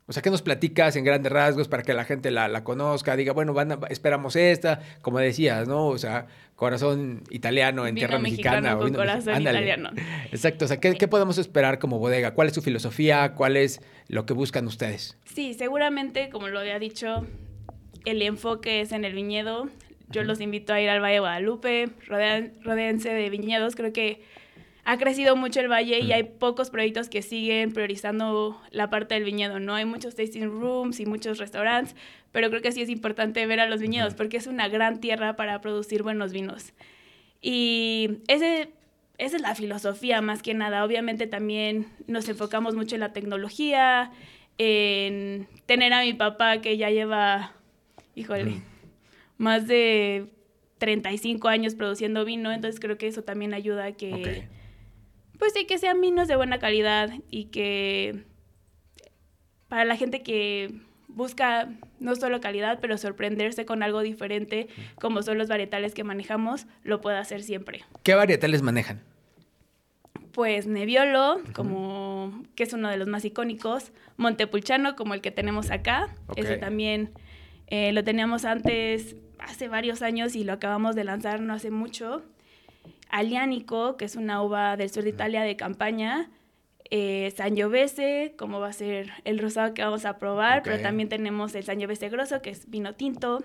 O 0.09 0.13
sea, 0.13 0.23
¿qué 0.23 0.31
nos 0.31 0.41
platicas 0.41 0.95
en 0.95 1.03
grandes 1.03 1.33
rasgos 1.33 1.67
para 1.67 1.83
que 1.83 1.93
la 1.93 2.05
gente 2.05 2.31
la, 2.31 2.63
conozca? 2.63 3.17
Diga, 3.17 3.33
bueno, 3.33 3.55
van 3.55 3.77
esperamos 3.89 4.37
esta, 4.37 4.81
como 5.03 5.19
decías, 5.19 5.67
¿no? 5.67 5.89
O 5.89 5.99
sea, 5.99 6.27
corazón 6.55 7.25
italiano 7.31 7.89
en 7.89 7.97
tierra 7.97 8.21
mexicana. 8.21 8.77
Con 8.77 8.95
corazón 8.95 9.41
italiano. 9.41 9.91
Exacto. 10.31 10.67
O 10.67 10.69
sea, 10.69 10.79
¿qué, 10.79 10.95
¿qué, 10.95 11.09
podemos 11.09 11.39
esperar 11.39 11.81
como 11.81 11.99
bodega? 11.99 12.35
¿Cuál 12.35 12.49
es 12.49 12.55
su 12.55 12.63
filosofía? 12.63 13.33
¿Cuál 13.35 13.57
es 13.57 13.81
lo 14.07 14.27
que 14.27 14.33
buscan 14.33 14.67
ustedes? 14.69 15.19
Sí, 15.25 15.55
seguramente, 15.55 16.31
como 16.31 16.47
lo 16.47 16.61
había 16.61 16.79
dicho, 16.79 17.27
el 18.05 18.23
enfoque 18.23 18.83
es 18.83 18.93
en 18.93 19.05
el 19.05 19.13
viñedo. 19.13 19.69
Yo 20.09 20.23
los 20.23 20.41
invito 20.41 20.73
a 20.73 20.81
ir 20.81 20.89
al 20.89 21.01
Valle 21.01 21.15
de 21.15 21.21
Guadalupe, 21.21 21.89
rodeense 22.07 23.09
de 23.13 23.29
viñedos. 23.29 23.75
Creo 23.75 23.93
que 23.93 24.23
ha 24.89 24.99
crecido 24.99 25.35
mucho 25.35 25.59
el 25.59 25.69
valle 25.69 25.99
y 25.99 26.13
hay 26.13 26.23
pocos 26.23 26.71
proyectos 26.71 27.09
que 27.09 27.21
siguen 27.21 27.73
priorizando 27.73 28.63
la 28.71 28.89
parte 28.89 29.15
del 29.15 29.25
viñedo, 29.25 29.59
¿no? 29.59 29.75
Hay 29.75 29.85
muchos 29.85 30.15
tasting 30.15 30.49
rooms 30.49 31.01
y 31.01 31.07
muchos 31.07 31.39
restaurantes, 31.39 31.97
pero 32.31 32.51
creo 32.51 32.63
que 32.63 32.71
sí 32.71 32.83
es 32.83 32.89
importante 32.89 33.45
ver 33.47 33.59
a 33.59 33.69
los 33.69 33.81
viñedos 33.81 34.15
porque 34.15 34.37
es 34.37 34.47
una 34.47 34.69
gran 34.69 35.01
tierra 35.01 35.35
para 35.35 35.61
producir 35.61 36.05
buenos 36.05 36.33
vinos. 36.33 36.73
Y 37.43 38.19
ese 38.29 38.71
esa 39.19 39.37
es 39.37 39.43
la 39.43 39.57
filosofía 39.57 40.21
más 40.21 40.41
que 40.41 40.55
nada. 40.55 40.85
Obviamente 40.85 41.27
también 41.27 41.89
nos 42.07 42.29
enfocamos 42.29 42.77
mucho 42.77 42.95
en 42.95 43.01
la 43.01 43.13
tecnología, 43.13 44.13
en 44.57 45.49
tener 45.67 45.95
a 45.95 46.03
mi 46.03 46.15
papá 46.15 46.61
que 46.61 46.77
ya 46.77 46.91
lleva, 46.91 47.55
híjole, 48.15 48.63
más 49.37 49.67
de 49.67 50.27
35 50.79 51.49
años 51.49 51.75
produciendo 51.75 52.25
vino, 52.25 52.53
entonces 52.53 52.79
creo 52.79 52.99
que 52.99 53.09
eso 53.09 53.23
también 53.23 53.53
ayuda 53.53 53.87
a 53.87 53.93
que, 53.93 54.47
pues 55.39 55.53
sí, 55.53 55.67
que 55.67 55.79
sean 55.79 56.01
vinos 56.01 56.29
de 56.29 56.37
buena 56.37 56.59
calidad 56.59 57.11
y 57.31 57.47
que 57.47 58.25
para 59.69 59.85
la 59.85 59.97
gente 59.97 60.23
que 60.23 60.81
busca 61.09 61.69
no 61.99 62.15
solo 62.15 62.41
calidad, 62.41 62.79
pero 62.81 62.99
sorprenderse 62.99 63.65
con 63.65 63.83
algo 63.83 64.01
diferente, 64.01 64.69
como 65.01 65.23
son 65.23 65.39
los 65.39 65.49
varietales 65.49 65.95
que 65.95 66.05
manejamos, 66.05 66.67
lo 66.83 67.01
puede 67.01 67.17
hacer 67.17 67.43
siempre. 67.43 67.85
¿Qué 68.03 68.15
varietales 68.15 68.63
manejan? 68.63 69.03
Pues 70.33 70.67
Nebbiolo, 70.67 71.41
como 71.55 72.43
que 72.55 72.65
es 72.65 72.73
uno 72.75 72.91
de 72.91 72.99
los 72.99 73.09
más 73.09 73.25
icónicos, 73.25 73.93
Montepulciano, 74.19 74.95
como 74.95 75.15
el 75.15 75.23
que 75.23 75.31
tenemos 75.31 75.71
acá, 75.71 76.15
ese 76.37 76.59
también 76.59 77.13
eh, 77.69 77.93
lo 77.93 78.05
teníamos 78.05 78.45
antes, 78.45 79.17
hace 79.39 79.69
varios 79.69 80.03
años 80.03 80.37
y 80.37 80.45
lo 80.45 80.53
acabamos 80.53 80.95
de 80.95 81.05
lanzar 81.05 81.41
no 81.41 81.55
hace 81.55 81.71
mucho. 81.71 82.23
Aliánico, 83.09 83.97
que 83.97 84.05
es 84.05 84.17
una 84.17 84.43
uva 84.43 84.77
del 84.77 84.91
sur 84.91 85.03
de 85.05 85.11
Italia 85.11 85.43
de 85.43 85.57
campaña, 85.57 86.31
eh, 86.91 87.33
Sangiovese, 87.37 88.35
como 88.37 88.61
va 88.61 88.69
a 88.69 88.73
ser 88.73 89.11
el 89.25 89.39
rosado 89.39 89.75
que 89.75 89.83
vamos 89.83 90.05
a 90.05 90.19
probar, 90.19 90.63
pero 90.63 90.81
también 90.81 91.09
tenemos 91.09 91.55
el 91.55 91.65
Sangiovese 91.65 92.09
grosso, 92.09 92.43
que 92.43 92.51
es 92.51 92.71
vino 92.71 92.95
tinto. 92.95 93.43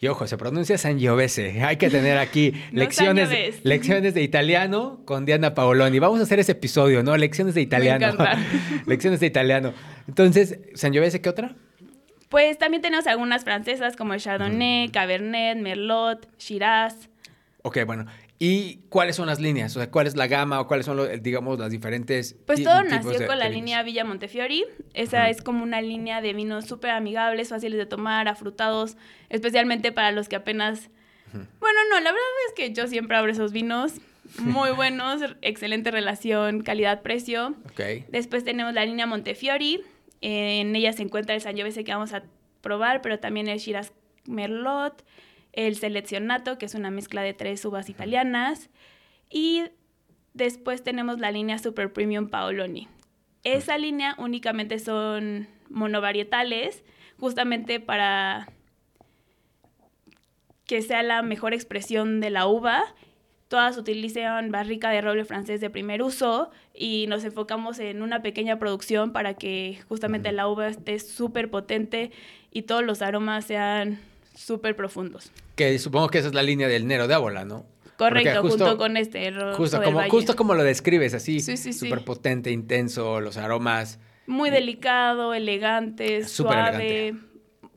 Y 0.00 0.08
ojo, 0.08 0.26
se 0.26 0.36
pronuncia 0.36 0.76
Sangiovese. 0.78 1.62
Hay 1.62 1.76
que 1.76 1.88
tener 1.88 2.18
aquí 2.18 2.52
lecciones, 2.72 3.64
lecciones 3.64 4.14
de 4.14 4.22
italiano 4.22 5.00
con 5.04 5.24
Diana 5.24 5.54
Paoloni. 5.54 6.00
Vamos 6.00 6.18
a 6.18 6.24
hacer 6.24 6.40
ese 6.40 6.52
episodio, 6.52 7.04
¿no? 7.04 7.16
Lecciones 7.16 7.54
de 7.54 7.60
italiano. 7.60 8.16
lecciones 8.86 9.20
de 9.20 9.26
italiano. 9.26 9.72
Entonces, 10.08 10.58
Sangiovese, 10.74 11.20
¿qué 11.20 11.28
otra? 11.28 11.54
Pues 12.30 12.58
también 12.58 12.82
tenemos 12.82 13.06
algunas 13.06 13.44
francesas 13.44 13.94
como 13.94 14.16
Chardonnay, 14.16 14.88
Cabernet, 14.88 15.58
Merlot, 15.58 16.26
Shiraz. 16.36 17.08
Ok, 17.62 17.84
bueno. 17.86 18.06
¿Y 18.44 18.80
cuáles 18.88 19.14
son 19.14 19.28
las 19.28 19.38
líneas? 19.38 19.76
O 19.76 19.78
sea, 19.78 19.88
¿cuál 19.88 20.08
es 20.08 20.16
la 20.16 20.26
gama 20.26 20.60
o 20.60 20.66
cuáles 20.66 20.84
son, 20.84 21.22
digamos, 21.22 21.60
las 21.60 21.70
diferentes... 21.70 22.34
Pues 22.44 22.64
todo 22.64 22.82
nació 22.82 23.24
con 23.24 23.38
la 23.38 23.48
línea 23.48 23.84
Villa 23.84 24.04
Montefiori. 24.04 24.64
Esa 24.94 25.30
es 25.30 25.42
como 25.42 25.62
una 25.62 25.80
línea 25.80 26.20
de 26.20 26.32
vinos 26.32 26.66
súper 26.66 26.90
amigables, 26.90 27.50
fáciles 27.50 27.78
de 27.78 27.86
tomar, 27.86 28.26
afrutados, 28.26 28.96
especialmente 29.28 29.92
para 29.92 30.10
los 30.10 30.28
que 30.28 30.34
apenas... 30.34 30.90
Bueno, 31.32 31.78
no, 31.88 32.00
la 32.00 32.10
verdad 32.10 32.26
es 32.48 32.54
que 32.56 32.72
yo 32.72 32.88
siempre 32.88 33.16
abro 33.16 33.30
esos 33.30 33.52
vinos 33.52 34.00
muy 34.38 34.70
buenos, 34.74 35.22
excelente 35.40 35.92
relación 35.92 36.62
calidad-precio. 36.62 37.54
Okay. 37.70 38.06
Después 38.08 38.42
tenemos 38.42 38.74
la 38.74 38.84
línea 38.84 39.06
Montefiori. 39.06 39.82
En 40.20 40.74
ella 40.74 40.92
se 40.92 41.02
encuentra 41.02 41.36
el 41.36 41.42
Sangiovese 41.42 41.84
que 41.84 41.92
vamos 41.92 42.12
a 42.12 42.24
probar, 42.60 43.02
pero 43.02 43.20
también 43.20 43.46
el 43.46 43.60
Shiraz 43.60 43.92
Merlot, 44.26 45.04
el 45.52 45.76
seleccionato, 45.76 46.58
que 46.58 46.66
es 46.66 46.74
una 46.74 46.90
mezcla 46.90 47.22
de 47.22 47.34
tres 47.34 47.64
uvas 47.64 47.88
italianas, 47.88 48.70
y 49.30 49.64
después 50.34 50.82
tenemos 50.82 51.18
la 51.18 51.30
línea 51.30 51.58
Super 51.58 51.92
Premium 51.92 52.28
Paoloni. 52.28 52.88
Esa 53.44 53.76
línea 53.78 54.14
únicamente 54.18 54.78
son 54.78 55.48
monovarietales, 55.68 56.84
justamente 57.18 57.80
para 57.80 58.48
que 60.66 60.80
sea 60.80 61.02
la 61.02 61.22
mejor 61.22 61.54
expresión 61.54 62.20
de 62.20 62.30
la 62.30 62.46
uva. 62.46 62.82
Todas 63.48 63.76
utilizan 63.76 64.50
barrica 64.50 64.90
de 64.90 65.02
roble 65.02 65.24
francés 65.24 65.60
de 65.60 65.68
primer 65.68 66.02
uso 66.02 66.50
y 66.72 67.06
nos 67.08 67.24
enfocamos 67.24 67.78
en 67.80 68.00
una 68.00 68.22
pequeña 68.22 68.58
producción 68.58 69.12
para 69.12 69.34
que 69.34 69.78
justamente 69.88 70.32
la 70.32 70.48
uva 70.48 70.68
esté 70.68 70.98
súper 70.98 71.50
potente 71.50 72.12
y 72.50 72.62
todos 72.62 72.82
los 72.82 73.02
aromas 73.02 73.44
sean 73.44 74.00
súper 74.34 74.76
profundos. 74.76 75.30
Que 75.56 75.78
supongo 75.78 76.08
que 76.08 76.18
esa 76.18 76.28
es 76.28 76.34
la 76.34 76.42
línea 76.42 76.68
del 76.68 76.86
Nero 76.86 77.08
de 77.08 77.14
Ábola, 77.14 77.44
¿no? 77.44 77.66
Correcto, 77.96 78.42
junto 78.42 78.78
con 78.78 78.96
este. 78.96 79.32
Justo 79.54 79.82
como, 79.82 80.02
justo 80.08 80.36
como 80.36 80.54
lo 80.54 80.64
describes, 80.64 81.14
así. 81.14 81.40
Sí, 81.40 81.56
sí, 81.56 81.72
Súper 81.72 82.04
potente, 82.04 82.50
intenso, 82.50 83.20
los 83.20 83.36
aromas. 83.36 83.98
Muy 84.26 84.50
delicado, 84.50 85.34
elegante, 85.34 86.26
suave. 86.26 87.14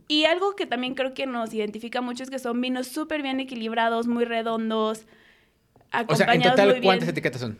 Y 0.08 0.26
algo 0.26 0.56
que 0.56 0.66
también 0.66 0.94
creo 0.94 1.14
que 1.14 1.26
nos 1.26 1.54
identifica 1.54 2.02
mucho 2.02 2.24
es 2.24 2.30
que 2.30 2.40
son 2.40 2.62
vinos 2.62 2.88
súper 2.88 3.22
bien 3.22 3.40
equilibrados, 3.40 4.08
muy 4.08 4.26
redondos. 4.26 5.06
O 6.08 6.16
sea, 6.16 6.34
en 6.34 6.42
total, 6.42 6.80
¿cuántas 6.82 7.10
etiquetas 7.10 7.42
son? 7.42 7.58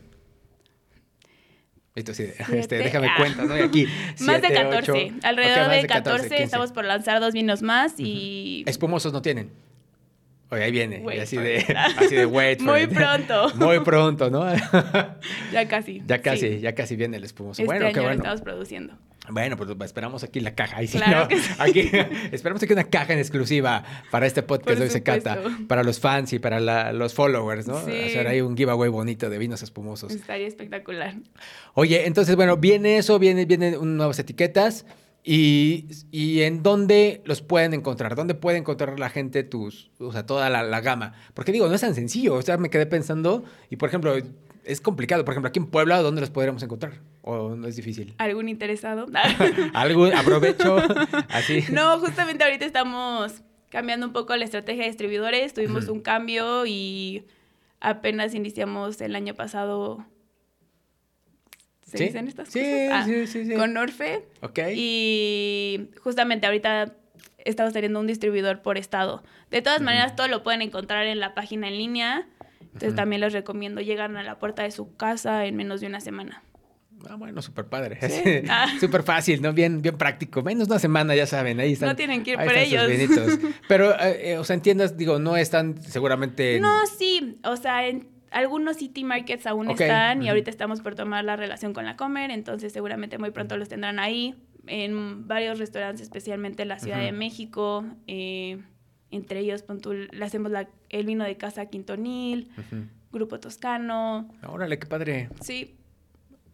Sí, 1.96 2.24
este, 2.52 2.76
déjame 2.76 3.08
ah. 3.08 3.14
cuenta, 3.16 3.44
¿no? 3.44 3.54
aquí. 3.54 3.86
más 4.20 4.42
de 4.42 4.52
14. 4.52 5.12
Alrededor 5.22 5.70
de 5.70 5.86
14, 5.86 6.42
estamos 6.42 6.72
por 6.72 6.84
lanzar 6.84 7.20
dos 7.20 7.32
vinos 7.32 7.62
más 7.62 7.94
y. 7.98 8.64
Espumosos 8.66 9.12
no 9.12 9.22
tienen. 9.22 9.50
Oye, 10.50 10.62
ahí 10.62 10.70
viene. 10.70 11.02
así, 11.20 11.36
de, 11.36 11.56
así 11.98 12.14
de 12.14 12.26
wait 12.26 12.60
Muy 12.60 12.86
pronto. 12.86 13.52
Muy 13.56 13.80
pronto, 13.80 14.30
¿no? 14.30 14.44
ya 15.52 15.66
casi. 15.66 16.02
Ya 16.06 16.20
casi, 16.22 16.60
ya 16.60 16.74
casi 16.74 16.94
viene 16.96 17.16
el 17.16 17.24
espumoso. 17.24 17.62
Este 17.62 17.64
bueno, 17.64 17.86
año 17.86 17.94
qué 17.94 18.00
bueno. 18.00 18.16
estamos 18.16 18.42
produciendo. 18.42 18.94
Bueno, 19.30 19.56
pues 19.56 19.70
esperamos 19.84 20.22
aquí 20.24 20.40
la 20.40 20.54
caja. 20.54 20.78
Ahí 20.78 20.86
sí, 20.86 20.98
claro 20.98 21.28
aquí, 21.58 21.90
esperamos 22.32 22.62
aquí 22.62 22.72
una 22.72 22.84
caja 22.84 23.12
en 23.12 23.18
exclusiva 23.18 23.84
para 24.10 24.26
este 24.26 24.42
podcast 24.42 24.78
de 24.78 24.84
Hoy 24.84 24.90
se 24.90 25.02
cata, 25.02 25.38
para 25.68 25.82
los 25.82 26.00
fans 26.00 26.32
y 26.32 26.38
para 26.38 26.92
los 26.92 27.14
followers, 27.14 27.66
¿no? 27.66 27.76
Hacer 27.78 28.26
ahí 28.28 28.40
un 28.40 28.56
giveaway 28.56 28.90
bonito 28.90 29.28
de 29.30 29.38
vinos 29.38 29.62
espumosos. 29.62 30.12
Estaría 30.12 30.46
espectacular. 30.46 31.14
Oye, 31.74 32.06
entonces, 32.06 32.36
bueno, 32.36 32.56
viene 32.56 32.98
eso, 32.98 33.18
vienen 33.18 33.48
viene 33.48 33.76
nuevas 33.80 34.18
etiquetas. 34.18 34.86
Y, 35.28 35.86
y, 36.12 36.42
en 36.42 36.62
dónde 36.62 37.20
los 37.24 37.42
pueden 37.42 37.74
encontrar, 37.74 38.14
dónde 38.14 38.36
puede 38.36 38.58
encontrar 38.58 39.00
la 39.00 39.10
gente 39.10 39.42
tus, 39.42 39.90
o 39.98 40.12
sea, 40.12 40.24
toda 40.24 40.48
la, 40.50 40.62
la, 40.62 40.80
gama. 40.80 41.14
Porque 41.34 41.50
digo, 41.50 41.66
no 41.66 41.74
es 41.74 41.80
tan 41.80 41.96
sencillo. 41.96 42.34
O 42.34 42.42
sea, 42.42 42.58
me 42.58 42.70
quedé 42.70 42.86
pensando, 42.86 43.42
y 43.68 43.74
por 43.74 43.88
ejemplo, 43.88 44.14
es 44.66 44.80
complicado. 44.80 45.24
Por 45.24 45.32
ejemplo, 45.32 45.48
aquí 45.48 45.58
en 45.58 45.66
Puebla, 45.66 46.02
¿dónde 46.02 46.20
los 46.20 46.30
podríamos 46.30 46.62
encontrar? 46.62 47.00
¿O 47.28 47.56
no 47.56 47.66
es 47.66 47.74
difícil? 47.74 48.14
¿Algún 48.18 48.48
interesado? 48.48 49.06
¿Algún 49.74 50.14
aprovecho? 50.14 50.76
Así. 51.28 51.64
No, 51.72 51.98
justamente 51.98 52.44
ahorita 52.44 52.64
estamos 52.64 53.42
cambiando 53.68 54.06
un 54.06 54.12
poco 54.12 54.36
la 54.36 54.44
estrategia 54.44 54.84
de 54.84 54.90
distribuidores. 54.90 55.52
Tuvimos 55.52 55.88
un 55.88 56.00
cambio 56.00 56.66
y 56.66 57.24
apenas 57.80 58.32
iniciamos 58.36 59.00
el 59.00 59.16
año 59.16 59.34
pasado. 59.34 60.06
¿Se 61.82 62.04
dicen 62.04 62.28
estas 62.28 62.48
sí, 62.48 62.60
cosas? 62.60 62.90
Ah, 62.92 63.04
sí, 63.04 63.26
sí, 63.26 63.44
sí. 63.44 63.54
Con 63.54 63.76
Orfe. 63.76 64.24
Ok. 64.42 64.60
Y 64.76 65.90
justamente 66.00 66.46
ahorita 66.46 66.94
estamos 67.44 67.72
teniendo 67.72 67.98
un 67.98 68.06
distribuidor 68.06 68.62
por 68.62 68.78
estado. 68.78 69.24
De 69.50 69.62
todas 69.62 69.80
maneras, 69.80 70.14
todo 70.14 70.28
lo 70.28 70.44
pueden 70.44 70.62
encontrar 70.62 71.06
en 71.06 71.18
la 71.18 71.34
página 71.34 71.66
en 71.66 71.76
línea 71.76 72.28
entonces 72.76 72.94
también 72.94 73.22
les 73.22 73.32
recomiendo, 73.32 73.80
llegan 73.80 74.18
a 74.18 74.22
la 74.22 74.38
puerta 74.38 74.62
de 74.62 74.70
su 74.70 74.94
casa 74.96 75.46
en 75.46 75.56
menos 75.56 75.80
de 75.80 75.86
una 75.86 76.00
semana. 76.00 76.42
Ah, 77.08 77.16
bueno, 77.16 77.42
súper 77.42 77.66
padre. 77.66 77.98
Ah. 78.48 78.68
súper 78.80 79.02
fácil, 79.02 79.42
¿no? 79.42 79.52
Bien, 79.52 79.82
bien 79.82 79.96
práctico. 79.96 80.42
Menos 80.42 80.68
una 80.68 80.78
semana, 80.78 81.14
ya 81.14 81.26
saben, 81.26 81.60
ahí 81.60 81.72
están. 81.72 81.88
No 81.88 81.96
tienen 81.96 82.22
que 82.22 82.32
ir 82.32 82.36
por 82.36 82.54
ellos. 82.54 82.88
Pero, 83.68 83.92
eh, 84.00 84.32
eh, 84.32 84.38
o 84.38 84.44
sea, 84.44 84.54
entiendas, 84.54 84.96
digo, 84.96 85.18
no 85.18 85.36
están 85.36 85.80
seguramente... 85.82 86.60
No, 86.60 86.86
sí. 86.86 87.38
O 87.44 87.56
sea, 87.56 87.86
en 87.86 88.08
algunos 88.30 88.76
city 88.76 89.04
markets 89.04 89.46
aún 89.46 89.70
están 89.70 90.22
y 90.22 90.28
ahorita 90.28 90.50
estamos 90.50 90.80
por 90.80 90.94
tomar 90.94 91.24
la 91.24 91.36
relación 91.36 91.72
con 91.72 91.84
la 91.84 91.96
Comer, 91.96 92.30
entonces 92.30 92.72
seguramente 92.72 93.18
muy 93.18 93.30
pronto 93.30 93.56
los 93.56 93.68
tendrán 93.68 93.98
ahí. 93.98 94.34
En 94.68 95.28
varios 95.28 95.60
restaurantes, 95.60 96.02
especialmente 96.02 96.62
en 96.62 96.68
la 96.68 96.78
Ciudad 96.80 97.00
de 97.00 97.12
México. 97.12 97.84
Eh, 98.08 98.58
entre 99.12 99.40
ellos, 99.40 99.64
le 100.10 100.24
hacemos 100.24 100.50
el 100.88 101.06
vino 101.06 101.24
de 101.24 101.36
casa 101.36 101.66
Quintonil, 101.66 102.50
Grupo 103.12 103.38
Toscano. 103.38 104.28
Órale, 104.46 104.78
qué 104.78 104.86
padre. 104.86 105.28
Sí. 105.40 105.76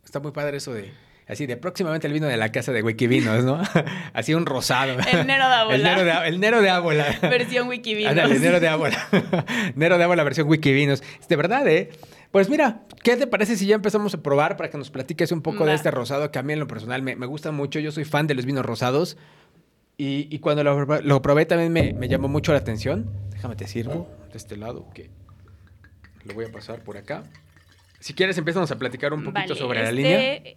Está 0.04 0.20
muy 0.20 0.32
padre 0.32 0.58
eso 0.58 0.72
de... 0.72 0.92
Así 1.28 1.46
de 1.46 1.56
próximamente 1.56 2.08
el 2.08 2.12
vino 2.12 2.26
de 2.26 2.36
la 2.36 2.50
casa 2.50 2.72
de 2.72 2.82
Wikivinos, 2.82 3.44
¿no? 3.44 3.62
Así 4.12 4.34
un 4.34 4.44
rosado. 4.44 4.98
El 5.10 5.26
Nero 5.26 5.48
de 5.48 5.54
Ábola. 5.54 5.74
El 5.76 5.82
Nero 5.82 6.04
de, 6.04 6.28
el 6.28 6.40
Nero 6.40 6.62
de 6.62 6.70
Ábola. 6.70 7.18
Versión 7.22 7.68
Wikivinos. 7.68 8.16
el 8.16 8.42
Nero 8.42 8.60
de 8.60 8.68
Ábola. 8.68 9.08
Nero 9.76 9.98
de 9.98 10.04
Ábola, 10.04 10.24
versión 10.24 10.48
Wikivinos. 10.48 11.02
De 11.28 11.36
verdad, 11.36 11.66
¿eh? 11.68 11.90
Pues 12.32 12.50
mira, 12.50 12.82
¿qué 13.02 13.16
te 13.16 13.26
parece 13.26 13.56
si 13.56 13.66
ya 13.66 13.76
empezamos 13.76 14.14
a 14.14 14.22
probar 14.22 14.56
para 14.56 14.68
que 14.68 14.78
nos 14.78 14.90
platiques 14.90 15.30
un 15.32 15.42
poco 15.42 15.64
de 15.64 15.74
este 15.74 15.90
rosado 15.90 16.30
que 16.32 16.38
a 16.38 16.42
mí 16.42 16.54
en 16.54 16.58
lo 16.58 16.66
personal 16.66 17.02
me, 17.02 17.14
me 17.14 17.26
gusta 17.26 17.52
mucho? 17.52 17.78
Yo 17.78 17.92
soy 17.92 18.04
fan 18.04 18.26
de 18.26 18.34
los 18.34 18.44
vinos 18.44 18.66
rosados. 18.66 19.16
Y, 20.04 20.38
cuando 20.40 20.64
lo, 20.64 21.22
probé 21.22 21.46
también 21.46 21.72
me, 21.72 22.08
llamó 22.08 22.26
mucho 22.26 22.50
la 22.52 22.58
atención. 22.58 23.08
Déjame 23.30 23.54
te 23.54 23.68
sirvo 23.68 24.08
de 24.32 24.36
este 24.38 24.56
lado, 24.56 24.88
que 24.92 25.10
lo 26.24 26.34
voy 26.34 26.46
a 26.46 26.50
pasar 26.50 26.82
por 26.82 26.96
acá. 26.96 27.22
Si 28.02 28.14
quieres, 28.14 28.36
empezamos 28.36 28.68
a 28.72 28.78
platicar 28.80 29.12
un 29.12 29.22
poquito 29.22 29.54
sobre 29.54 29.80
la 29.80 29.92
línea. 29.92 30.34
Este 30.34 30.56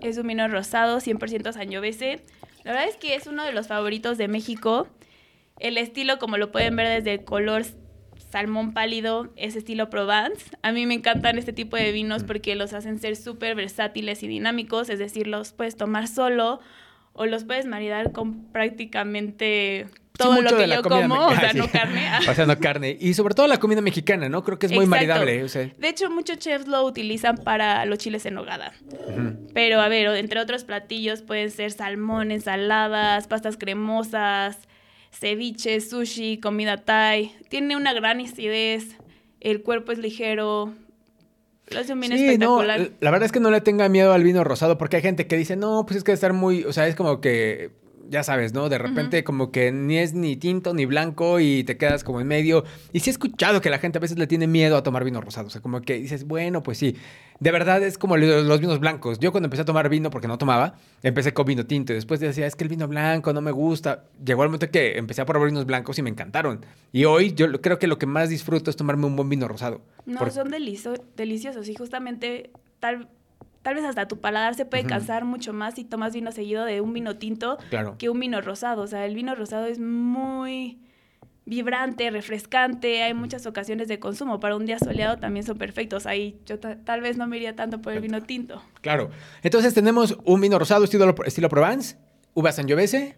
es 0.00 0.16
un 0.16 0.28
vino 0.28 0.46
rosado, 0.46 0.98
100% 0.98 1.52
Sangiovese. 1.52 2.24
La 2.62 2.70
verdad 2.70 2.88
es 2.88 2.96
que 2.96 3.16
es 3.16 3.26
uno 3.26 3.44
de 3.44 3.50
los 3.50 3.66
favoritos 3.66 4.16
de 4.16 4.28
México. 4.28 4.86
El 5.58 5.76
estilo, 5.76 6.20
como 6.20 6.36
lo 6.36 6.52
pueden 6.52 6.76
ver 6.76 6.86
desde 6.86 7.14
el 7.14 7.24
color, 7.24 7.64
salmón 8.30 8.74
pálido, 8.74 9.32
es 9.34 9.56
estilo 9.56 9.90
Provence. 9.90 10.56
A 10.62 10.70
mí 10.70 10.86
me 10.86 10.94
encantan 10.94 11.36
este 11.36 11.52
tipo 11.52 11.76
de 11.76 11.90
vinos 11.90 12.22
porque 12.22 12.54
los 12.54 12.74
hacen 12.74 13.00
ser 13.00 13.16
súper 13.16 13.56
versátiles 13.56 14.22
y 14.22 14.28
dinámicos, 14.28 14.90
es 14.90 15.00
decir, 15.00 15.26
los 15.26 15.52
puedes 15.52 15.76
tomar 15.76 16.06
solo 16.06 16.60
o 17.18 17.26
los 17.26 17.44
puedes 17.44 17.66
maridar 17.66 18.12
con 18.12 18.44
prácticamente 18.52 19.86
todo 20.16 20.40
lo 20.40 20.56
que 20.56 20.68
yo 20.68 20.82
como, 20.82 21.26
o 21.26 21.34
sea, 21.34 21.52
no 21.54 21.68
carne. 21.68 22.08
o 22.28 22.34
sea, 22.34 22.46
no 22.46 22.58
carne. 22.58 22.96
Y 23.00 23.14
sobre 23.14 23.34
todo 23.34 23.46
la 23.48 23.58
comida 23.58 23.80
mexicana, 23.80 24.28
¿no? 24.28 24.44
Creo 24.44 24.58
que 24.58 24.66
es 24.66 24.72
muy 24.72 24.86
maridable. 24.86 25.44
De 25.44 25.88
hecho, 25.88 26.10
muchos 26.10 26.38
chefs 26.38 26.68
lo 26.68 26.84
utilizan 26.84 27.36
para 27.38 27.84
los 27.86 27.98
chiles 27.98 28.24
en 28.24 28.34
nogada. 28.34 28.72
Pero, 29.52 29.80
a 29.80 29.88
ver, 29.88 30.06
entre 30.16 30.40
otros 30.40 30.64
platillos 30.64 31.22
pueden 31.22 31.50
ser 31.50 31.72
salmón, 31.72 32.30
ensaladas, 32.30 33.26
pastas 33.26 33.56
cremosas, 33.56 34.58
ceviche, 35.10 35.80
sushi, 35.80 36.38
comida 36.38 36.78
thai. 36.78 37.34
Tiene 37.48 37.76
una 37.76 37.92
gran 37.94 38.20
acidez, 38.20 38.96
el 39.40 39.62
cuerpo 39.62 39.90
es 39.90 39.98
ligero, 39.98 40.72
lo 41.70 41.80
espectacular. 41.80 42.80
No, 42.80 42.88
la 43.00 43.10
verdad 43.10 43.26
es 43.26 43.32
que 43.32 43.40
no 43.40 43.50
le 43.50 43.60
tenga 43.60 43.88
miedo 43.88 44.12
al 44.12 44.22
vino 44.22 44.44
rosado 44.44 44.78
porque 44.78 44.96
hay 44.96 45.02
gente 45.02 45.26
que 45.26 45.36
dice, 45.36 45.56
no, 45.56 45.84
pues 45.86 45.98
es 45.98 46.04
que 46.04 46.12
estar 46.12 46.32
muy, 46.32 46.64
o 46.64 46.72
sea, 46.72 46.86
es 46.86 46.94
como 46.94 47.20
que 47.20 47.70
ya 48.08 48.22
sabes, 48.22 48.54
¿no? 48.54 48.68
De 48.68 48.78
repente 48.78 49.24
como 49.24 49.50
que 49.50 49.70
ni 49.70 49.98
es 49.98 50.14
ni 50.14 50.36
tinto 50.36 50.74
ni 50.74 50.86
blanco 50.86 51.40
y 51.40 51.64
te 51.64 51.76
quedas 51.76 52.04
como 52.04 52.20
en 52.20 52.26
medio. 52.26 52.64
Y 52.92 53.00
sí 53.00 53.10
he 53.10 53.12
escuchado 53.12 53.60
que 53.60 53.70
la 53.70 53.78
gente 53.78 53.98
a 53.98 54.00
veces 54.00 54.18
le 54.18 54.26
tiene 54.26 54.46
miedo 54.46 54.76
a 54.76 54.82
tomar 54.82 55.04
vino 55.04 55.20
rosado. 55.20 55.46
O 55.48 55.50
sea, 55.50 55.60
como 55.60 55.80
que 55.82 55.94
dices, 55.94 56.24
bueno, 56.24 56.62
pues 56.62 56.78
sí. 56.78 56.96
De 57.40 57.52
verdad 57.52 57.82
es 57.84 57.98
como 57.98 58.16
los 58.16 58.60
vinos 58.60 58.80
blancos. 58.80 59.20
Yo 59.20 59.30
cuando 59.30 59.46
empecé 59.46 59.62
a 59.62 59.64
tomar 59.64 59.88
vino 59.88 60.10
porque 60.10 60.26
no 60.26 60.38
tomaba, 60.38 60.74
empecé 61.02 61.32
con 61.32 61.46
vino 61.46 61.66
tinto. 61.66 61.92
Y 61.92 61.96
después 61.96 62.18
decía, 62.18 62.46
es 62.46 62.56
que 62.56 62.64
el 62.64 62.70
vino 62.70 62.88
blanco 62.88 63.32
no 63.32 63.40
me 63.40 63.52
gusta. 63.52 64.04
Llegó 64.24 64.42
el 64.42 64.48
momento 64.48 64.70
que 64.70 64.98
empecé 64.98 65.20
a 65.22 65.26
probar 65.26 65.48
vinos 65.48 65.66
blancos 65.66 65.98
y 65.98 66.02
me 66.02 66.10
encantaron. 66.10 66.64
Y 66.92 67.04
hoy 67.04 67.34
yo 67.34 67.60
creo 67.60 67.78
que 67.78 67.86
lo 67.86 67.98
que 67.98 68.06
más 68.06 68.28
disfruto 68.28 68.70
es 68.70 68.76
tomarme 68.76 69.06
un 69.06 69.14
buen 69.14 69.28
vino 69.28 69.46
rosado. 69.46 69.82
No, 70.04 70.28
son 70.30 70.50
deliciosos. 70.50 71.68
Y 71.68 71.74
justamente 71.74 72.50
tal 72.80 73.08
tal 73.68 73.74
vez 73.74 73.84
hasta 73.84 74.08
tu 74.08 74.18
paladar 74.18 74.54
se 74.54 74.64
puede 74.64 74.84
cansar 74.84 75.26
mucho 75.26 75.52
más 75.52 75.74
si 75.74 75.84
tomas 75.84 76.14
vino 76.14 76.32
seguido 76.32 76.64
de 76.64 76.80
un 76.80 76.94
vino 76.94 77.18
tinto 77.18 77.58
que 77.98 78.08
un 78.08 78.18
vino 78.18 78.40
rosado. 78.40 78.80
O 78.80 78.86
sea, 78.86 79.04
el 79.04 79.14
vino 79.14 79.34
rosado 79.34 79.66
es 79.66 79.78
muy 79.78 80.78
vibrante, 81.44 82.10
refrescante, 82.10 83.02
hay 83.02 83.12
muchas 83.12 83.44
ocasiones 83.44 83.86
de 83.88 83.98
consumo. 83.98 84.40
Para 84.40 84.56
un 84.56 84.64
día 84.64 84.78
soleado 84.78 85.18
también 85.18 85.44
son 85.44 85.58
perfectos. 85.58 86.06
Ahí 86.06 86.40
yo 86.46 86.58
tal 86.58 87.02
vez 87.02 87.18
no 87.18 87.26
me 87.26 87.36
iría 87.36 87.54
tanto 87.56 87.82
por 87.82 87.92
el 87.92 88.00
vino 88.00 88.22
tinto. 88.22 88.62
Claro. 88.80 89.10
Entonces 89.42 89.74
tenemos 89.74 90.16
un 90.24 90.40
vino 90.40 90.58
rosado 90.58 90.84
estilo, 90.84 91.14
estilo 91.26 91.50
Provence, 91.50 91.98
uva 92.32 92.50
Sangiovese. 92.52 93.16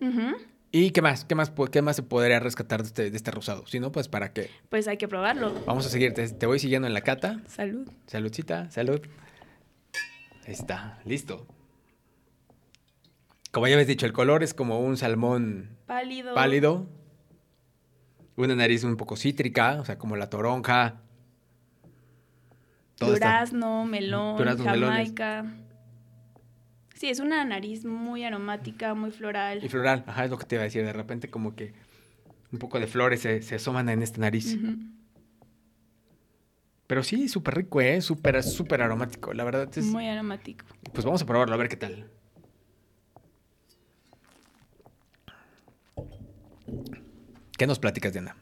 ¿Y 0.73 0.91
qué 0.91 1.01
más? 1.01 1.25
¿Qué 1.25 1.37
más, 1.37 1.53
qué 1.71 1.81
más 1.81 1.95
se 1.95 2.03
podría 2.03 2.41
rescatar 2.41 2.83
de 2.83 2.89
este, 2.89 3.11
de 3.13 3.17
este 3.17 3.31
rosado? 3.31 3.69
Si 3.69 3.79
no, 3.79 3.93
pues 3.93 4.09
¿para 4.09 4.33
qué? 4.33 4.51
Pues 4.69 4.89
hay 4.89 4.97
que 4.97 5.07
probarlo. 5.07 5.55
Vamos 5.65 5.87
a 5.87 5.91
seguirte. 5.91 6.29
Te 6.29 6.47
voy 6.47 6.59
siguiendo 6.59 6.89
en 6.89 6.95
la 6.95 7.03
cata. 7.03 7.41
Salud. 7.47 7.89
Saludcita, 8.09 8.69
salud. 8.73 9.01
Ahí 10.51 10.57
está, 10.57 10.99
listo. 11.05 11.47
Como 13.53 13.69
ya 13.69 13.75
habéis 13.75 13.87
dicho, 13.87 14.05
el 14.05 14.13
color 14.13 14.43
es 14.43 14.53
como 14.53 14.81
un 14.81 14.97
salmón 14.97 15.77
pálido. 15.87 16.35
pálido. 16.35 16.89
Una 18.35 18.57
nariz 18.57 18.83
un 18.83 18.97
poco 18.97 19.15
cítrica, 19.15 19.79
o 19.81 19.85
sea, 19.85 19.97
como 19.97 20.17
la 20.17 20.29
toronja. 20.29 21.03
durazno, 22.99 23.85
melón, 23.85 24.37
jamaica. 24.59 25.45
Sí, 26.97 27.09
es 27.09 27.21
una 27.21 27.45
nariz 27.45 27.85
muy 27.85 28.25
aromática, 28.25 28.95
muy 28.95 29.13
floral. 29.13 29.65
Y 29.65 29.69
floral, 29.69 30.03
ajá, 30.09 30.25
es 30.25 30.33
lo 30.33 30.39
que 30.39 30.47
te 30.47 30.57
iba 30.57 30.63
a 30.63 30.65
decir. 30.65 30.85
De 30.85 30.93
repente 30.93 31.31
como 31.31 31.55
que 31.55 31.75
un 32.51 32.59
poco 32.59 32.81
de 32.81 32.89
flores 32.89 33.21
se, 33.21 33.55
asoman 33.55 33.89
en 33.89 34.03
esta 34.03 34.21
nariz. 34.21 34.59
Pero 36.91 37.05
sí, 37.05 37.29
súper 37.29 37.55
rico, 37.55 37.81
¿eh? 37.81 38.01
Súper, 38.01 38.43
súper 38.43 38.83
aromático. 38.83 39.33
La 39.33 39.45
verdad 39.45 39.69
es... 39.77 39.85
Muy 39.85 40.09
aromático. 40.09 40.67
Pues 40.93 41.05
vamos 41.05 41.23
a 41.23 41.25
probarlo, 41.25 41.55
a 41.55 41.57
ver 41.57 41.69
qué 41.69 41.77
tal. 41.77 42.11
¿Qué 47.57 47.69
nos 47.69 47.79
platicas, 47.79 48.13
Diana? 48.13 48.35